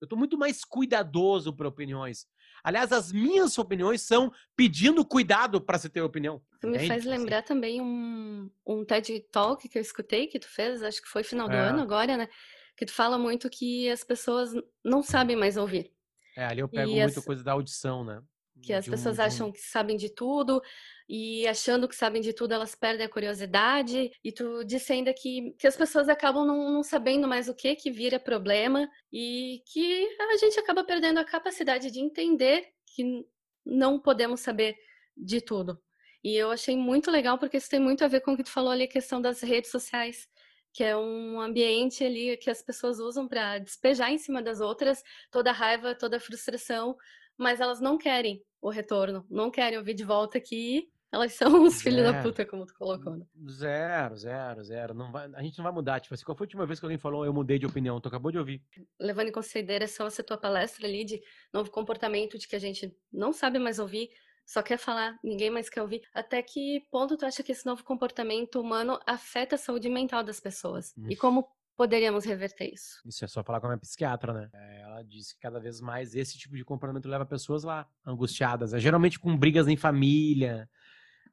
Eu 0.00 0.06
estou 0.06 0.18
muito 0.18 0.36
mais 0.36 0.64
cuidadoso 0.64 1.52
para 1.52 1.68
opiniões. 1.68 2.26
Aliás, 2.62 2.92
as 2.92 3.12
minhas 3.12 3.58
opiniões 3.58 4.02
são 4.02 4.32
pedindo 4.56 5.04
cuidado 5.04 5.60
para 5.60 5.78
você 5.78 5.88
ter 5.88 6.00
opinião. 6.00 6.42
Me 6.62 6.78
faz 6.78 6.82
tipo 6.82 6.92
assim. 6.94 7.08
lembrar 7.08 7.42
também 7.42 7.80
um, 7.80 8.50
um 8.66 8.84
TED 8.84 9.20
Talk 9.30 9.68
que 9.68 9.78
eu 9.78 9.82
escutei, 9.82 10.26
que 10.26 10.38
tu 10.38 10.48
fez, 10.48 10.82
acho 10.82 11.02
que 11.02 11.08
foi 11.08 11.22
final 11.22 11.48
do 11.48 11.54
é. 11.54 11.68
ano 11.68 11.82
agora, 11.82 12.16
né? 12.16 12.28
que 12.76 12.84
tu 12.84 12.92
fala 12.92 13.18
muito 13.18 13.48
que 13.48 13.88
as 13.88 14.02
pessoas 14.02 14.52
não 14.84 15.02
sabem 15.02 15.36
mais 15.36 15.56
ouvir. 15.56 15.92
É, 16.36 16.46
ali 16.46 16.60
eu 16.60 16.68
pego 16.68 16.90
e 16.90 17.00
muita 17.00 17.20
as... 17.20 17.24
coisa 17.24 17.44
da 17.44 17.52
audição, 17.52 18.04
né? 18.04 18.20
Que 18.62 18.72
as 18.72 18.86
pessoas 18.86 19.18
um... 19.18 19.22
acham 19.22 19.52
que 19.52 19.60
sabem 19.60 19.96
de 19.96 20.08
tudo 20.08 20.62
e 21.08 21.46
achando 21.46 21.88
que 21.88 21.94
sabem 21.94 22.22
de 22.22 22.32
tudo 22.32 22.52
elas 22.52 22.74
perdem 22.74 23.04
a 23.04 23.08
curiosidade 23.08 24.10
e 24.22 24.32
tu 24.32 24.64
disse 24.64 24.92
ainda 24.92 25.12
que, 25.12 25.54
que 25.58 25.66
as 25.66 25.76
pessoas 25.76 26.08
acabam 26.08 26.46
não, 26.46 26.72
não 26.72 26.82
sabendo 26.82 27.28
mais 27.28 27.48
o 27.48 27.54
que 27.54 27.74
que 27.74 27.90
vira 27.90 28.18
problema 28.18 28.88
e 29.12 29.62
que 29.66 30.08
a 30.18 30.36
gente 30.36 30.58
acaba 30.58 30.84
perdendo 30.84 31.18
a 31.18 31.24
capacidade 31.24 31.90
de 31.90 32.00
entender 32.00 32.66
que 32.94 33.26
não 33.66 33.98
podemos 33.98 34.40
saber 34.40 34.76
de 35.16 35.40
tudo. 35.40 35.78
E 36.22 36.34
eu 36.34 36.50
achei 36.50 36.76
muito 36.76 37.10
legal 37.10 37.38
porque 37.38 37.58
isso 37.58 37.68
tem 37.68 37.80
muito 37.80 38.02
a 38.02 38.08
ver 38.08 38.20
com 38.20 38.32
o 38.32 38.36
que 38.36 38.44
tu 38.44 38.50
falou 38.50 38.70
ali, 38.70 38.84
a 38.84 38.88
questão 38.88 39.20
das 39.20 39.42
redes 39.42 39.70
sociais 39.70 40.26
que 40.74 40.82
é 40.82 40.96
um 40.96 41.40
ambiente 41.40 42.02
ali 42.02 42.36
que 42.36 42.50
as 42.50 42.60
pessoas 42.60 42.98
usam 42.98 43.28
para 43.28 43.58
despejar 43.58 44.10
em 44.10 44.18
cima 44.18 44.42
das 44.42 44.60
outras 44.60 45.04
toda 45.30 45.50
a 45.50 45.52
raiva, 45.52 45.94
toda 45.94 46.16
a 46.16 46.20
frustração, 46.20 46.96
mas 47.36 47.60
elas 47.60 47.80
não 47.80 47.98
querem 47.98 48.42
o 48.60 48.70
retorno, 48.70 49.26
não 49.30 49.50
querem 49.50 49.78
ouvir 49.78 49.94
de 49.94 50.04
volta 50.04 50.40
que 50.40 50.88
Elas 51.12 51.32
são 51.38 51.62
os 51.62 51.80
filhos 51.80 52.02
da 52.02 52.22
puta, 52.22 52.44
como 52.44 52.66
tu 52.66 52.74
colocou, 52.74 53.16
né? 53.16 53.24
Zero, 53.48 54.16
zero, 54.16 54.64
zero. 54.64 54.94
Não 54.94 55.12
vai, 55.12 55.30
a 55.32 55.42
gente 55.42 55.56
não 55.58 55.62
vai 55.62 55.72
mudar. 55.72 56.00
Tipo 56.00 56.14
assim, 56.14 56.24
qual 56.24 56.36
foi 56.36 56.44
a 56.44 56.48
última 56.48 56.66
vez 56.66 56.80
que 56.80 56.84
alguém 56.84 56.98
falou 56.98 57.24
eu 57.24 57.32
mudei 57.32 57.58
de 57.58 57.66
opinião? 57.66 58.00
Tu 58.00 58.08
acabou 58.08 58.32
de 58.32 58.38
ouvir. 58.38 58.60
Levando 58.98 59.28
em 59.28 59.32
consideração 59.32 60.06
essa 60.06 60.24
tua 60.24 60.36
palestra 60.36 60.86
ali 60.86 61.04
de 61.04 61.22
novo 61.52 61.70
comportamento, 61.70 62.36
de 62.36 62.48
que 62.48 62.56
a 62.56 62.58
gente 62.58 62.92
não 63.12 63.32
sabe 63.32 63.60
mais 63.60 63.78
ouvir, 63.78 64.10
só 64.44 64.62
quer 64.62 64.76
falar, 64.76 65.18
ninguém 65.22 65.50
mais 65.50 65.70
quer 65.70 65.82
ouvir. 65.82 66.02
Até 66.12 66.42
que 66.42 66.84
ponto 66.90 67.16
tu 67.16 67.24
acha 67.24 67.42
que 67.42 67.52
esse 67.52 67.64
novo 67.64 67.84
comportamento 67.84 68.60
humano 68.60 68.98
afeta 69.06 69.54
a 69.54 69.58
saúde 69.58 69.88
mental 69.88 70.24
das 70.24 70.40
pessoas? 70.40 70.92
Hum. 70.98 71.06
E 71.08 71.16
como 71.16 71.48
poderíamos 71.76 72.24
reverter 72.24 72.72
isso? 72.72 73.00
Isso 73.06 73.24
é 73.24 73.28
só 73.28 73.42
falar 73.42 73.60
com 73.60 73.66
a 73.66 73.70
minha 73.70 73.78
psiquiatra, 73.78 74.32
né? 74.32 74.50
É, 74.52 74.80
ela 74.82 75.02
disse 75.02 75.34
que 75.34 75.40
cada 75.40 75.60
vez 75.60 75.80
mais 75.80 76.14
esse 76.14 76.38
tipo 76.38 76.56
de 76.56 76.64
comportamento 76.64 77.08
leva 77.08 77.26
pessoas 77.26 77.64
lá, 77.64 77.86
angustiadas. 78.06 78.72
É, 78.74 78.78
geralmente 78.78 79.18
com 79.18 79.36
brigas 79.36 79.68
em 79.68 79.76
família, 79.76 80.68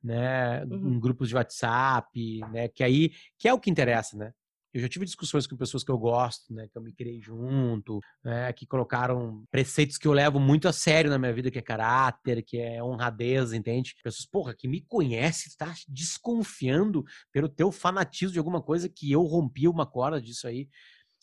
né? 0.03 0.63
Uhum. 0.65 0.93
Em 0.95 0.99
grupos 0.99 1.29
de 1.29 1.35
WhatsApp, 1.35 2.39
né? 2.51 2.67
Que 2.67 2.83
aí, 2.83 3.11
que 3.37 3.47
é 3.47 3.53
o 3.53 3.59
que 3.59 3.69
interessa, 3.69 4.17
né? 4.17 4.33
Eu 4.73 4.81
já 4.81 4.87
tive 4.87 5.05
discussões 5.05 5.45
com 5.45 5.57
pessoas 5.57 5.83
que 5.83 5.91
eu 5.91 5.97
gosto, 5.97 6.53
né, 6.53 6.67
que 6.67 6.77
eu 6.77 6.81
me 6.81 6.93
criei 6.93 7.19
junto, 7.21 7.99
né, 8.23 8.53
que 8.53 8.65
colocaram 8.65 9.43
preceitos 9.51 9.97
que 9.97 10.07
eu 10.07 10.13
levo 10.13 10.39
muito 10.39 10.67
a 10.67 10.73
sério 10.73 11.09
na 11.09 11.19
minha 11.19 11.33
vida, 11.33 11.51
que 11.51 11.59
é 11.59 11.61
caráter, 11.61 12.41
que 12.43 12.57
é 12.57 12.81
honradez, 12.81 13.51
entende? 13.51 13.95
Pessoas, 14.03 14.25
porra, 14.25 14.55
que 14.55 14.67
me 14.67 14.81
conhece, 14.81 15.55
tá 15.57 15.73
desconfiando 15.87 17.03
pelo 17.31 17.49
teu 17.49 17.71
fanatismo 17.71 18.33
de 18.33 18.39
alguma 18.39 18.61
coisa 18.61 18.87
que 18.87 19.11
eu 19.11 19.23
rompi 19.23 19.67
uma 19.67 19.85
corda 19.85 20.21
disso 20.21 20.47
aí. 20.47 20.69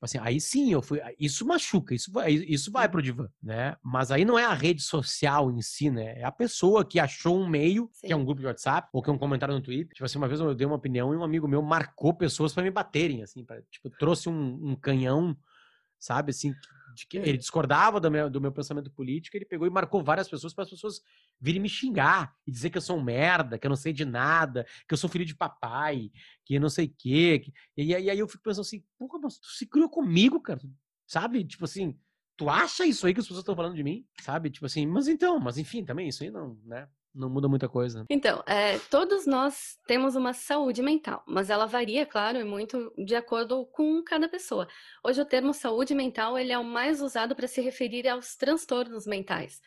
Assim, 0.01 0.19
aí 0.21 0.41
sim, 0.41 0.73
eu 0.73 0.81
fui. 0.81 1.01
Isso 1.19 1.45
machuca, 1.45 1.95
isso 1.95 2.13
vai, 2.13 2.33
isso 2.33 2.71
vai 2.71 2.89
pro 2.89 3.03
divã, 3.03 3.29
né? 3.43 3.77
Mas 3.83 4.13
aí 4.13 4.25
não 4.25 4.39
é 4.39 4.45
a 4.45 4.55
rede 4.55 4.81
social 4.81 5.51
em 5.51 5.61
si, 5.61 5.91
né? 5.91 6.21
É 6.21 6.25
a 6.25 6.31
pessoa 6.31 6.85
que 6.85 7.01
achou 7.01 7.37
um 7.37 7.49
meio, 7.49 7.91
sim. 7.93 8.07
que 8.07 8.13
é 8.13 8.17
um 8.17 8.25
grupo 8.25 8.41
de 8.41 8.47
WhatsApp, 8.47 8.89
ou 8.93 9.03
que 9.03 9.11
é 9.11 9.13
um 9.13 9.19
comentário 9.19 9.55
no 9.55 9.61
Twitter. 9.61 9.93
Tipo 9.93 10.05
assim, 10.05 10.19
uma 10.19 10.29
vez 10.29 10.41
eu 10.41 10.55
dei 10.55 10.67
uma 10.67 10.77
opinião 10.77 11.13
e 11.13 11.17
um 11.17 11.25
amigo 11.25 11.49
meu 11.49 11.61
marcou 11.63 12.15
pessoas 12.15 12.53
para 12.53 12.63
me 12.63 12.71
baterem, 12.71 13.23
assim, 13.23 13.45
pra, 13.45 13.61
tipo, 13.63 13.91
trouxe 13.91 14.29
um, 14.29 14.71
um 14.71 14.77
canhão, 14.77 15.37
sabe, 15.99 16.31
assim, 16.31 16.55
de 16.99 17.07
que 17.07 17.17
ele 17.17 17.39
discordava 17.39 18.01
do 18.01 18.11
meu, 18.11 18.29
do 18.29 18.41
meu 18.41 18.51
pensamento 18.51 18.91
político, 18.91 19.37
ele 19.37 19.45
pegou 19.45 19.67
e 19.67 19.71
marcou 19.71 20.03
várias 20.03 20.29
pessoas 20.29 20.53
para 20.53 20.65
as 20.65 20.71
pessoas 20.71 21.01
virem 21.41 21.61
me 21.61 21.69
xingar 21.69 22.35
e 22.47 22.51
dizer 22.51 22.71
que 22.71 22.79
eu 22.79 22.83
sou 22.83 22.99
um 22.99 23.03
merda, 23.03 23.59
que 23.59 23.67
eu 23.67 23.69
não 23.69 23.77
sei 23.77 23.93
de 23.93 24.05
nada, 24.05 24.67
que 24.87 24.93
eu 24.93 24.99
sou 24.99 25.09
filho 25.09 25.25
de 25.25 25.35
papai, 25.35 26.11
que 26.45 26.59
não 26.59 26.69
sei 26.69 26.87
o 26.87 26.95
quê. 26.97 27.39
Que... 27.39 27.53
E, 27.77 27.85
e, 27.87 28.11
aí 28.11 28.19
eu 28.19 28.29
fico 28.29 28.43
pensando 28.43 28.63
assim, 28.63 28.83
porra, 28.99 29.19
mas 29.23 29.39
tu 29.39 29.49
se 29.49 29.67
criou 29.67 29.89
comigo, 29.89 30.41
cara, 30.41 30.61
sabe? 31.07 31.45
Tipo 31.45 31.65
assim, 31.65 31.97
tu 32.37 32.49
acha 32.49 32.85
isso 32.85 33.07
aí 33.07 33.15
que 33.15 33.21
as 33.21 33.27
pessoas 33.27 33.43
estão 33.43 33.57
falando 33.57 33.77
de 33.77 33.85
mim, 33.85 34.05
sabe? 34.21 34.51
Tipo 34.51 34.67
assim, 34.67 34.87
mas 34.87 35.07
então, 35.07 35.39
mas 35.39 35.57
enfim, 35.57 35.85
também 35.85 36.09
isso 36.09 36.23
aí 36.23 36.31
não, 36.31 36.59
né? 36.65 36.89
Não 37.19 37.29
muda 37.29 37.49
muita 37.49 37.69
coisa. 37.69 38.07
Então, 38.09 38.43
é, 38.47 38.79
todos 38.91 39.27
nós 39.27 39.77
temos 39.87 40.15
uma 40.15 40.33
saúde 40.33 40.81
mental, 40.83 41.23
mas 41.27 41.51
ela 41.51 41.67
varia, 41.67 42.07
claro, 42.07 42.39
e 42.39 42.45
muito 42.45 42.93
de 42.97 43.17
acordo 43.17 43.67
com 43.67 44.03
cada 44.05 44.29
pessoa. 44.29 44.69
Hoje 45.05 45.21
o 45.21 45.27
termo 45.27 45.53
saúde 45.53 45.95
mental 45.95 46.39
ele 46.39 46.53
é 46.53 46.59
o 46.59 46.65
mais 46.65 47.03
usado 47.03 47.35
para 47.35 47.49
se 47.49 47.61
referir 47.61 48.09
aos 48.09 48.37
transtornos 48.37 49.07
mentais. 49.07 49.61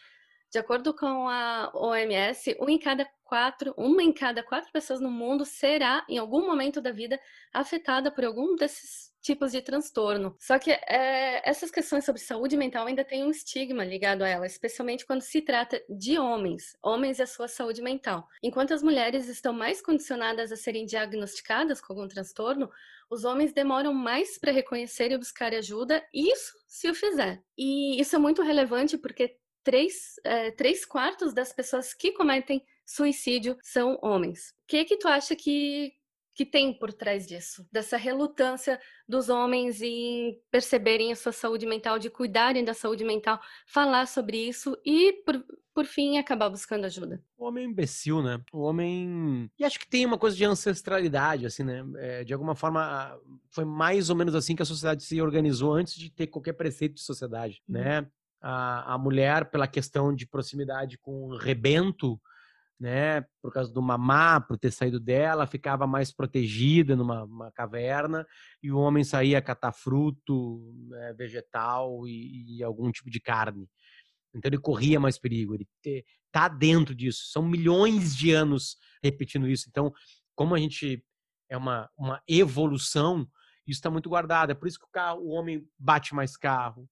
De 0.49 0.59
acordo 0.59 0.93
com 0.93 1.27
a 1.29 1.71
OMS, 1.73 2.57
um 2.59 2.69
em 2.69 2.79
cada 2.79 3.07
quatro, 3.23 3.73
uma 3.77 4.01
em 4.01 4.11
cada 4.11 4.43
quatro 4.43 4.71
pessoas 4.71 4.99
no 4.99 5.11
mundo 5.11 5.45
será, 5.45 6.05
em 6.09 6.17
algum 6.17 6.45
momento 6.45 6.81
da 6.81 6.91
vida, 6.91 7.19
afetada 7.53 8.11
por 8.11 8.25
algum 8.25 8.55
desses 8.55 9.10
tipos 9.21 9.51
de 9.51 9.61
transtorno. 9.61 10.35
Só 10.39 10.57
que 10.57 10.71
é, 10.71 11.47
essas 11.47 11.69
questões 11.69 12.03
sobre 12.03 12.21
saúde 12.21 12.57
mental 12.57 12.87
ainda 12.87 13.05
têm 13.05 13.23
um 13.23 13.31
estigma 13.31 13.83
ligado 13.83 14.23
a 14.23 14.27
ela, 14.27 14.45
especialmente 14.45 15.05
quando 15.05 15.21
se 15.21 15.41
trata 15.41 15.81
de 15.89 16.17
homens, 16.17 16.75
homens 16.81 17.19
e 17.19 17.21
a 17.21 17.27
sua 17.27 17.47
saúde 17.47 17.81
mental. 17.81 18.27
Enquanto 18.43 18.73
as 18.73 18.83
mulheres 18.83 19.27
estão 19.27 19.53
mais 19.53 19.81
condicionadas 19.81 20.51
a 20.51 20.55
serem 20.55 20.85
diagnosticadas 20.85 21.79
com 21.79 21.93
algum 21.93 22.07
transtorno, 22.07 22.69
os 23.09 23.23
homens 23.23 23.53
demoram 23.53 23.93
mais 23.93 24.37
para 24.37 24.51
reconhecer 24.51 25.11
e 25.11 25.17
buscar 25.17 25.53
ajuda, 25.53 26.03
isso 26.13 26.53
se 26.67 26.89
o 26.89 26.95
fizer. 26.95 27.43
E 27.57 27.99
isso 27.99 28.15
é 28.15 28.19
muito 28.19 28.41
relevante 28.41 28.97
porque 28.97 29.37
três, 29.63 30.15
é, 30.23 30.51
três 30.51 30.85
quartos 30.85 31.33
das 31.33 31.53
pessoas 31.53 31.93
que 31.93 32.11
cometem 32.11 32.65
suicídio 32.85 33.57
são 33.61 33.99
homens. 34.01 34.49
O 34.63 34.67
que 34.67 34.85
que 34.85 34.97
tu 34.97 35.07
acha 35.07 35.35
que 35.35 35.93
que 36.33 36.45
tem 36.45 36.73
por 36.73 36.93
trás 36.93 37.27
disso, 37.27 37.67
dessa 37.71 37.97
relutância 37.97 38.79
dos 39.07 39.29
homens 39.29 39.81
em 39.81 40.39
perceberem 40.49 41.11
a 41.11 41.15
sua 41.15 41.31
saúde 41.31 41.65
mental, 41.65 41.99
de 41.99 42.09
cuidarem 42.09 42.63
da 42.63 42.73
saúde 42.73 43.03
mental, 43.03 43.39
falar 43.67 44.07
sobre 44.07 44.37
isso 44.37 44.77
e, 44.85 45.13
por, 45.25 45.43
por 45.73 45.85
fim, 45.85 46.17
acabar 46.17 46.49
buscando 46.49 46.85
ajuda. 46.85 47.21
O 47.37 47.45
homem 47.45 47.65
é 47.65 47.67
imbecil, 47.67 48.21
né? 48.21 48.41
O 48.53 48.61
homem. 48.61 49.51
E 49.59 49.65
acho 49.65 49.79
que 49.79 49.87
tem 49.87 50.05
uma 50.05 50.17
coisa 50.17 50.35
de 50.35 50.45
ancestralidade, 50.45 51.45
assim, 51.45 51.63
né? 51.63 51.83
É, 51.97 52.23
de 52.23 52.33
alguma 52.33 52.55
forma, 52.55 53.19
foi 53.49 53.65
mais 53.65 54.09
ou 54.09 54.15
menos 54.15 54.33
assim 54.33 54.55
que 54.55 54.61
a 54.61 54.65
sociedade 54.65 55.03
se 55.03 55.21
organizou 55.21 55.73
antes 55.73 55.95
de 55.95 56.09
ter 56.09 56.27
qualquer 56.27 56.53
preceito 56.53 56.95
de 56.95 57.01
sociedade, 57.01 57.61
uhum. 57.67 57.75
né? 57.75 58.07
A, 58.41 58.95
a 58.95 58.97
mulher, 58.97 59.51
pela 59.51 59.67
questão 59.67 60.15
de 60.15 60.25
proximidade 60.25 60.97
com 60.97 61.25
o 61.25 61.37
rebento, 61.37 62.19
né, 62.81 63.23
por 63.43 63.53
causa 63.53 63.71
do 63.71 63.79
mamá, 63.79 64.41
por 64.41 64.57
ter 64.57 64.71
saído 64.71 64.99
dela, 64.99 65.45
ficava 65.45 65.85
mais 65.85 66.11
protegida 66.11 66.95
numa 66.95 67.51
caverna, 67.51 68.25
e 68.61 68.71
o 68.71 68.79
homem 68.79 69.03
saía 69.03 69.39
catar 69.39 69.71
fruto, 69.71 70.73
né, 70.89 71.13
vegetal 71.13 72.07
e, 72.07 72.57
e, 72.57 72.63
algum 72.63 72.91
tipo 72.91 73.11
de 73.11 73.19
carne. 73.19 73.69
Então 74.33 74.49
ele 74.49 74.57
corria 74.57 74.99
mais 74.99 75.19
perigo, 75.19 75.53
ele 75.53 75.67
tá 76.31 76.47
dentro 76.47 76.95
disso. 76.95 77.25
São 77.31 77.47
milhões 77.47 78.15
de 78.15 78.31
anos 78.31 78.77
repetindo 79.03 79.47
isso. 79.47 79.67
Então, 79.69 79.93
como 80.33 80.55
a 80.55 80.59
gente 80.59 81.05
é 81.49 81.55
uma, 81.55 81.87
uma 81.95 82.19
evolução, 82.27 83.29
isso 83.67 83.77
está 83.77 83.91
muito 83.91 84.09
guardado. 84.09 84.49
É 84.49 84.55
por 84.55 84.67
isso 84.67 84.79
que 84.79 84.85
o, 84.85 84.91
carro, 84.91 85.21
o 85.21 85.29
homem 85.29 85.63
bate 85.77 86.15
mais 86.15 86.35
carro, 86.35 86.89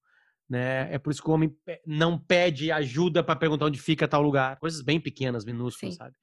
né? 0.50 0.92
É 0.92 0.98
por 0.98 1.12
isso 1.12 1.22
que 1.22 1.30
o 1.30 1.32
homem 1.32 1.56
não 1.86 2.18
pede 2.18 2.72
ajuda 2.72 3.22
para 3.22 3.36
perguntar 3.36 3.66
onde 3.66 3.80
fica 3.80 4.08
tal 4.08 4.20
lugar. 4.20 4.58
Coisas 4.58 4.82
bem 4.82 5.00
pequenas, 5.00 5.44
minúsculas, 5.44 5.94
Sim. 5.94 5.98
sabe? 5.98 6.16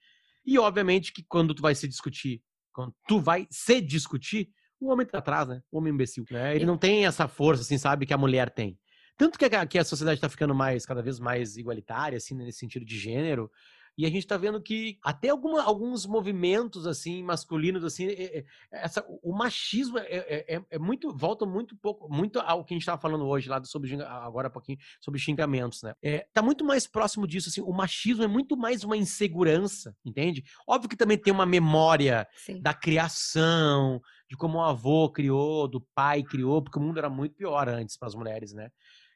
E 0.46 0.60
obviamente 0.60 1.14
que 1.14 1.24
quando 1.24 1.54
tu 1.54 1.62
vai 1.62 1.74
se 1.74 1.88
discutir, 1.88 2.42
quando 2.74 2.94
tu 3.08 3.20
vai 3.22 3.48
se 3.50 3.80
discutir, 3.80 4.50
o 4.80 4.92
homem 4.92 5.08
tá 5.08 5.20
atrás, 5.20 5.48
né? 5.48 5.62
O 5.72 5.78
homem 5.78 5.94
imbecil, 5.94 6.26
né? 6.30 6.56
Ele 6.56 6.66
não 6.66 6.78
tem 6.78 7.06
essa 7.06 7.28
força, 7.28 7.64
assim, 7.64 7.78
sabe, 7.78 8.06
que 8.06 8.14
a 8.14 8.18
mulher 8.18 8.50
tem. 8.50 8.78
Tanto 9.18 9.40
que 9.40 9.46
a, 9.46 9.66
que 9.66 9.80
a 9.80 9.84
sociedade 9.84 10.18
está 10.18 10.30
ficando 10.30 10.54
mais, 10.54 10.86
cada 10.86 11.02
vez 11.02 11.20
mais 11.20 11.58
igualitária, 11.58 12.18
assim, 12.18 12.36
nesse 12.36 12.60
sentido 12.60 12.86
de 12.86 13.00
gênero, 13.00 13.50
e 13.98 14.06
a 14.06 14.10
gente 14.10 14.20
está 14.20 14.38
vendo 14.38 14.62
que 14.62 15.00
até 15.02 15.30
alguma, 15.30 15.64
alguns 15.64 16.06
movimentos 16.06 16.86
assim 16.86 17.24
masculinos 17.24 17.84
assim 17.84 18.06
é, 18.06 18.40
é, 18.40 18.46
essa, 18.72 19.04
o 19.24 19.36
machismo 19.36 19.98
é, 19.98 20.06
é, 20.06 20.56
é, 20.56 20.62
é, 20.70 20.78
muito 20.78 21.12
volta 21.16 21.46
muito 21.46 21.76
pouco 21.76 22.08
muito 22.08 22.40
ao 22.40 22.64
que 22.64 22.74
a 22.74 22.76
gente 22.76 22.84
estava 22.84 23.02
falando 23.02 23.26
hoje 23.26 23.50
lá 23.50 23.64
sobre 23.64 24.02
agora 24.04 24.50
um 24.50 24.52
pouquinho 24.52 24.78
sobre 25.02 25.20
xingamentos 25.20 25.82
né? 25.82 25.94
É, 26.02 26.28
tá 26.32 26.42
muito 26.42 26.64
mais 26.64 26.86
próximo 26.86 27.26
disso 27.26 27.50
assim 27.50 27.62
o 27.62 27.74
machismo 27.74 28.24
é 28.24 28.28
muito 28.28 28.56
mais 28.56 28.84
uma 28.84 28.96
insegurança 28.96 29.96
entende? 30.06 30.44
Óbvio 30.68 30.90
que 30.90 30.98
também 30.98 31.18
tem 31.18 31.34
uma 31.34 31.46
memória 31.46 32.28
Sim. 32.36 32.62
da 32.62 32.74
criação 32.74 34.00
de 34.30 34.38
como 34.38 34.60
o 34.60 34.64
avô 34.64 35.10
criou 35.10 35.68
do 35.68 35.82
pai 35.96 36.22
criou 36.22 36.62
porque 36.62 36.78
o 36.78 36.82
mundo 36.82 37.00
era 37.00 37.10
muito 37.10 37.36
pior 37.36 37.68
antes 37.68 37.98
para 37.98 38.08
as 38.08 38.16
mulheres 38.16 38.54
né 38.54 38.70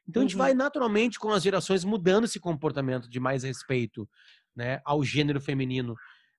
então 0.08 0.22
a 0.22 0.24
gente 0.24 0.36
vai 0.36 0.52
uhum. 0.52 0.58
naturalmente 0.58 1.18
com 1.18 1.30
as 1.30 1.42
gerações 1.42 1.84
mudando 1.84 2.24
esse 2.24 2.40
comportamento 2.40 3.08
de 3.08 3.20
mais 3.20 3.42
respeito 3.44 4.08
né, 4.54 4.80
ao 4.84 5.02
gênero 5.04 5.40
feminino. 5.40 5.94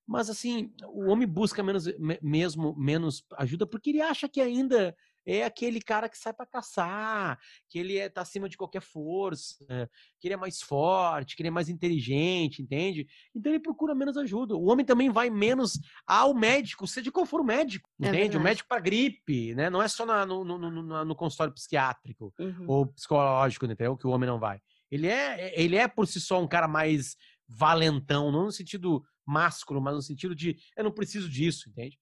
Mas 0.05 0.29
assim, 0.29 0.71
o 0.87 1.09
homem 1.09 1.27
busca 1.27 1.63
menos, 1.63 1.85
mesmo 2.21 2.75
menos 2.77 3.23
ajuda 3.37 3.65
porque 3.65 3.89
ele 3.91 4.01
acha 4.01 4.27
que 4.27 4.41
ainda 4.41 4.95
é 5.25 5.43
aquele 5.43 5.81
cara 5.81 6.09
que 6.09 6.17
sai 6.17 6.33
para 6.33 6.45
caçar, 6.45 7.39
que 7.69 7.79
ele 7.79 7.97
é, 7.97 8.09
tá 8.09 8.21
acima 8.21 8.49
de 8.49 8.57
qualquer 8.57 8.81
força, 8.81 9.89
que 10.19 10.27
ele 10.27 10.33
é 10.33 10.37
mais 10.37 10.61
forte, 10.61 11.35
que 11.35 11.41
ele 11.41 11.47
é 11.47 11.51
mais 11.51 11.69
inteligente, 11.69 12.61
entende? 12.61 13.07
Então 13.33 13.51
ele 13.51 13.59
procura 13.59 13.95
menos 13.95 14.17
ajuda. 14.17 14.55
O 14.55 14.69
homem 14.69 14.85
também 14.85 15.09
vai 15.09 15.29
menos 15.29 15.79
ao 16.05 16.33
médico, 16.33 16.87
seja 16.87 17.11
qual 17.11 17.25
for 17.25 17.41
o 17.41 17.45
médico, 17.45 17.89
é 18.01 18.07
entende? 18.09 18.37
o 18.37 18.41
médico 18.41 18.67
para 18.67 18.81
gripe, 18.81 19.55
né? 19.55 19.69
Não 19.69 19.81
é 19.81 19.87
só 19.87 20.05
na, 20.05 20.25
no, 20.25 20.43
no, 20.43 20.57
no, 20.57 21.05
no, 21.05 21.15
consultório 21.15 21.53
psiquiátrico 21.53 22.33
uhum. 22.39 22.65
ou 22.67 22.87
psicológico, 22.87 23.65
entendeu? 23.65 23.97
Que 23.97 24.07
o 24.07 24.11
homem 24.11 24.27
não 24.27 24.39
vai. 24.39 24.59
Ele 24.91 25.07
é, 25.07 25.59
ele 25.59 25.75
é 25.75 25.87
por 25.87 26.05
si 26.07 26.19
só 26.19 26.41
um 26.41 26.47
cara 26.47 26.67
mais 26.67 27.15
valentão, 27.47 28.31
não 28.31 28.45
no 28.45 28.51
sentido 28.51 29.03
másculo, 29.25 29.81
mas 29.81 29.95
no 29.95 30.01
sentido 30.01 30.35
de 30.35 30.57
eu 30.75 30.83
não 30.83 30.91
preciso 30.91 31.29
disso, 31.29 31.69
entende? 31.69 31.97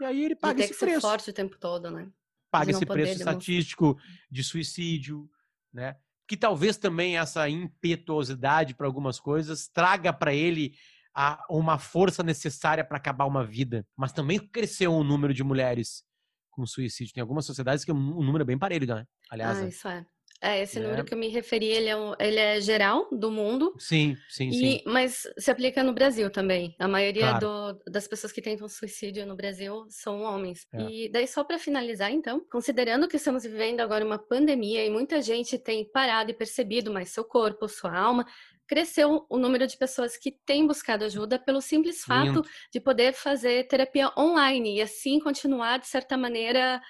E 0.00 0.04
aí 0.04 0.24
ele 0.24 0.34
paga 0.34 0.60
e 0.60 0.64
esse 0.64 0.72
que 0.72 0.78
preço. 0.78 1.00
Ser 1.00 1.06
forte 1.06 1.30
o 1.30 1.32
tempo 1.32 1.56
todo, 1.58 1.90
né? 1.90 2.10
Paga 2.58 2.70
esse 2.70 2.86
preço 2.86 3.18
estatístico 3.18 3.98
de 4.30 4.44
suicídio, 4.44 5.28
né? 5.72 5.96
Que 6.26 6.36
talvez 6.36 6.76
também 6.76 7.18
essa 7.18 7.48
impetuosidade 7.48 8.74
para 8.74 8.86
algumas 8.86 9.20
coisas 9.20 9.68
traga 9.68 10.12
para 10.12 10.32
ele 10.32 10.74
a, 11.14 11.44
uma 11.50 11.78
força 11.78 12.22
necessária 12.22 12.84
para 12.84 12.96
acabar 12.96 13.26
uma 13.26 13.44
vida. 13.44 13.86
Mas 13.96 14.12
também 14.12 14.38
cresceu 14.38 14.92
o 14.92 15.04
número 15.04 15.34
de 15.34 15.44
mulheres 15.44 16.02
com 16.50 16.64
suicídio. 16.66 17.12
Tem 17.12 17.20
algumas 17.20 17.44
sociedades 17.44 17.84
que 17.84 17.92
o 17.92 17.94
número 17.94 18.42
é 18.42 18.46
bem 18.46 18.58
parelho, 18.58 18.86
né? 18.86 19.04
Aliás. 19.30 19.58
Ah, 19.58 19.66
isso 19.66 19.88
é. 19.88 20.06
É, 20.44 20.60
esse 20.62 20.78
né? 20.78 20.84
número 20.86 21.04
que 21.04 21.14
eu 21.14 21.18
me 21.18 21.28
referi, 21.28 21.66
ele 21.66 21.88
é, 21.88 21.96
ele 22.20 22.38
é 22.38 22.60
geral 22.60 23.08
do 23.10 23.30
mundo, 23.30 23.74
Sim, 23.78 24.16
sim, 24.28 24.52
sim. 24.52 24.64
e, 24.66 24.82
mas 24.84 25.26
se 25.38 25.50
aplica 25.50 25.82
no 25.82 25.92
Brasil 25.94 26.28
também. 26.30 26.74
A 26.78 26.86
maioria 26.86 27.30
Claro. 27.38 27.74
do- 27.74 27.90
das 27.90 28.06
pessoas 28.06 28.32
que 28.32 28.42
tentam 28.42 28.68
suicídio 28.68 29.24
no 29.26 29.34
Brasil 29.34 29.86
são 29.88 30.20
homens. 30.22 30.66
É. 30.72 30.82
E 30.82 31.08
daí, 31.08 31.26
só 31.26 31.42
para 31.44 31.58
finalizar, 31.58 32.10
então, 32.12 32.40
considerando 32.50 33.08
que 33.08 33.16
estamos 33.16 33.42
vivendo 33.44 33.80
agora 33.80 34.04
uma 34.04 34.18
pandemia 34.18 34.84
e 34.84 34.90
muita 34.90 35.22
gente 35.22 35.58
tem 35.58 35.84
parado 35.90 36.30
e 36.30 36.34
percebido 36.34 36.92
mais 36.92 37.08
seu 37.08 37.24
corpo, 37.24 37.66
sua 37.68 37.96
alma, 37.96 38.26
cresceu 38.66 39.26
o 39.28 39.38
número 39.38 39.66
de 39.66 39.76
pessoas 39.76 40.16
que 40.16 40.30
têm 40.30 40.66
buscado 40.66 41.04
ajuda 41.04 41.38
pelo 41.38 41.60
simples 41.60 42.02
fato 42.02 42.26
Lindo. 42.26 42.44
de 42.72 42.80
poder 42.80 43.12
fazer 43.12 43.66
terapia 43.68 44.10
online 44.18 44.76
e 44.76 44.82
assim 44.82 45.18
continuar, 45.20 45.78
de 45.78 45.86
certa 45.86 46.16
maneira, 46.16 46.80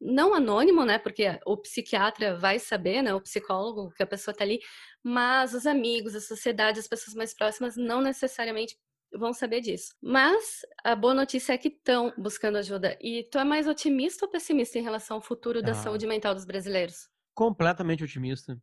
não 0.00 0.34
anônimo, 0.34 0.84
né? 0.84 0.98
Porque 0.98 1.38
o 1.46 1.56
psiquiatra 1.56 2.36
vai 2.36 2.58
saber, 2.58 3.02
né? 3.02 3.14
O 3.14 3.20
psicólogo, 3.20 3.90
que 3.94 4.02
a 4.02 4.06
pessoa 4.06 4.34
tá 4.34 4.44
ali, 4.44 4.60
mas 5.02 5.54
os 5.54 5.66
amigos, 5.66 6.14
a 6.14 6.20
sociedade, 6.20 6.80
as 6.80 6.88
pessoas 6.88 7.14
mais 7.14 7.34
próximas 7.34 7.76
não 7.76 8.00
necessariamente 8.00 8.76
vão 9.12 9.32
saber 9.32 9.60
disso. 9.60 9.92
Mas 10.00 10.60
a 10.84 10.94
boa 10.94 11.12
notícia 11.12 11.52
é 11.52 11.58
que 11.58 11.68
estão 11.68 12.12
buscando 12.16 12.58
ajuda. 12.58 12.96
E 13.00 13.24
tu 13.30 13.38
é 13.38 13.44
mais 13.44 13.66
otimista 13.66 14.24
ou 14.24 14.30
pessimista 14.30 14.78
em 14.78 14.82
relação 14.82 15.16
ao 15.16 15.22
futuro 15.22 15.60
da 15.62 15.72
Ah. 15.72 15.74
saúde 15.74 16.06
mental 16.06 16.34
dos 16.34 16.44
brasileiros? 16.44 17.08
Completamente 17.34 18.04
otimista. 18.04 18.56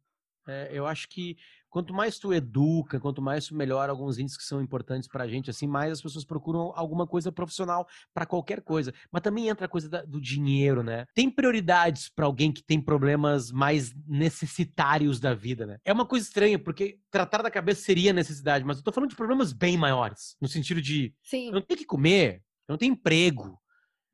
É, 0.48 0.70
eu 0.72 0.88
acho 0.88 1.10
que 1.10 1.36
quanto 1.70 1.94
mais 1.94 2.18
tu 2.18 2.34
educa, 2.34 3.00
quanto 3.00 3.22
mais 3.22 3.48
tu 3.48 3.56
melhora 3.56 3.92
alguns 3.92 4.18
índices 4.18 4.38
que 4.38 4.44
são 4.46 4.62
importantes 4.62 5.08
pra 5.08 5.28
gente, 5.28 5.50
assim, 5.50 5.68
mais 5.68 5.92
as 5.94 6.02
pessoas 6.02 6.26
procuram 6.26 6.72
alguma 6.76 7.06
coisa 7.08 7.32
profissional 7.32 7.88
pra 8.14 8.26
qualquer 8.26 8.62
coisa. 8.62 8.94
Mas 9.12 9.22
também 9.22 9.48
entra 9.50 9.66
a 9.66 9.70
coisa 9.70 9.90
da- 9.90 10.04
do 10.04 10.20
dinheiro, 10.22 10.82
né? 10.84 11.06
Tem 11.14 11.30
prioridades 11.30 12.10
pra 12.10 12.26
alguém 12.26 12.52
que 12.52 12.64
tem 12.64 12.82
problemas 12.82 13.52
mais 13.52 13.94
necessitários 14.08 15.20
da 15.20 15.34
vida, 15.34 15.66
né? 15.66 15.78
É 15.86 15.94
uma 15.94 16.06
coisa 16.06 16.26
estranha, 16.26 16.60
porque 16.60 17.00
tratar 17.12 17.42
da 17.42 17.52
cabeça 17.52 17.82
seria 17.82 18.14
necessidade, 18.14 18.64
mas 18.66 18.78
eu 18.78 18.84
tô 18.84 18.92
falando 18.92 19.10
de 19.10 19.16
problemas 19.16 19.54
bem 19.54 19.78
maiores, 19.78 20.36
no 20.42 20.48
sentido 20.48 20.82
de 20.82 21.14
Sim, 21.24 21.48
eu 21.48 21.54
não 21.54 21.62
tenho 21.62 21.78
que 21.80 21.86
comer, 21.86 22.44
eu 22.68 22.74
não 22.74 22.78
tenho 22.78 22.94
emprego, 22.94 23.60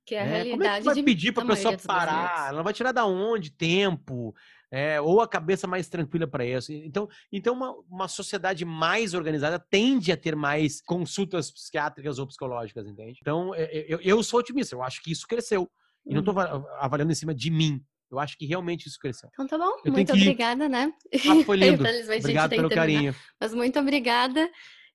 que 0.05 0.15
é 0.15 0.21
a 0.21 0.25
né? 0.25 0.31
Como 0.31 0.37
é 0.39 0.45
que 0.45 0.51
realidade 0.51 0.85
vai 0.85 1.03
pedir 1.03 1.31
pra 1.31 1.43
da 1.43 1.49
pessoa 1.49 1.71
brasileiros. 1.71 1.85
parar? 1.85 2.49
Ela 2.49 2.61
vai 2.63 2.73
tirar 2.73 2.91
da 2.91 3.05
onde 3.05 3.49
tempo? 3.51 4.35
É, 4.75 4.99
ou 4.99 5.21
a 5.21 5.27
cabeça 5.27 5.67
mais 5.67 5.88
tranquila 5.88 6.25
para 6.25 6.43
isso. 6.43 6.73
Então, 6.73 7.07
então 7.31 7.53
uma, 7.53 7.71
uma 7.88 8.07
sociedade 8.07 8.65
mais 8.65 9.13
organizada 9.13 9.59
tende 9.59 10.12
a 10.12 10.17
ter 10.17 10.36
mais 10.36 10.81
consultas 10.81 11.51
psiquiátricas 11.51 12.17
ou 12.17 12.25
psicológicas, 12.25 12.88
entende? 12.88 13.19
Então, 13.21 13.53
é, 13.53 13.63
é, 13.65 13.86
eu, 13.88 13.99
eu 14.01 14.23
sou 14.23 14.39
otimista. 14.39 14.73
Eu 14.75 14.81
acho 14.81 15.03
que 15.03 15.12
isso 15.12 15.27
cresceu. 15.27 15.69
E 16.05 16.13
não 16.15 16.23
Uhum. 16.23 16.31
estou 16.41 16.67
avaliando 16.79 17.12
em 17.12 17.15
cima 17.15 17.36
de 17.36 17.51
mim. 17.51 17.79
Eu 18.12 18.19
acho 18.19 18.36
que 18.36 18.45
realmente 18.47 18.88
isso 18.88 18.97
cresceu. 18.99 19.29
Então 19.33 19.45
tá 19.47 19.57
bom, 19.59 19.79
tenho 19.83 19.93
muito 19.95 20.12
obrigada, 20.12 20.67
né? 20.67 20.91
Ah, 21.13 21.43
foi 21.45 21.57
lindo. 21.57 21.83
Infelizmente, 21.83 22.09
a 22.09 22.13
gente 22.13 22.19
Obrigado 22.21 22.49
pelo 22.49 22.69
terminar. 22.69 22.93
carinho. 22.95 23.15
Mas 23.39 23.53
muito 23.53 23.79
obrigada 23.79 24.49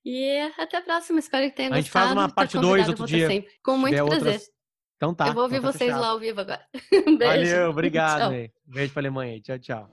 e 0.05 0.51
até 0.57 0.77
a 0.77 0.81
próxima. 0.81 1.19
Espero 1.19 1.49
que 1.49 1.55
tenha 1.55 1.69
A 1.71 1.75
gente 1.77 1.85
gostado. 1.85 2.05
faz 2.07 2.17
uma 2.17 2.29
parte 2.29 2.53
dois 2.53 2.63
convidado, 2.85 2.89
outro 2.91 3.03
volta 3.03 3.15
dia. 3.15 3.27
sempre. 3.27 3.51
Com 3.63 3.77
muito 3.77 3.95
prazer. 3.95 4.13
outras- 4.13 4.49
então 4.99 5.13
tá. 5.13 5.29
Eu 5.29 5.33
vou 5.33 5.45
então 5.47 5.57
ouvir 5.57 5.61
vocês 5.61 5.95
lá 5.95 6.07
ao 6.07 6.19
vivo 6.19 6.41
agora. 6.41 6.59
Um 7.07 7.15
beijo. 7.17 7.51
Valeu, 7.51 7.69
obrigado. 7.69 8.33
Beijo 8.65 8.91
pra 8.91 8.99
Alemanha. 8.99 9.39
Tchau, 9.39 9.57
tchau. 9.57 9.89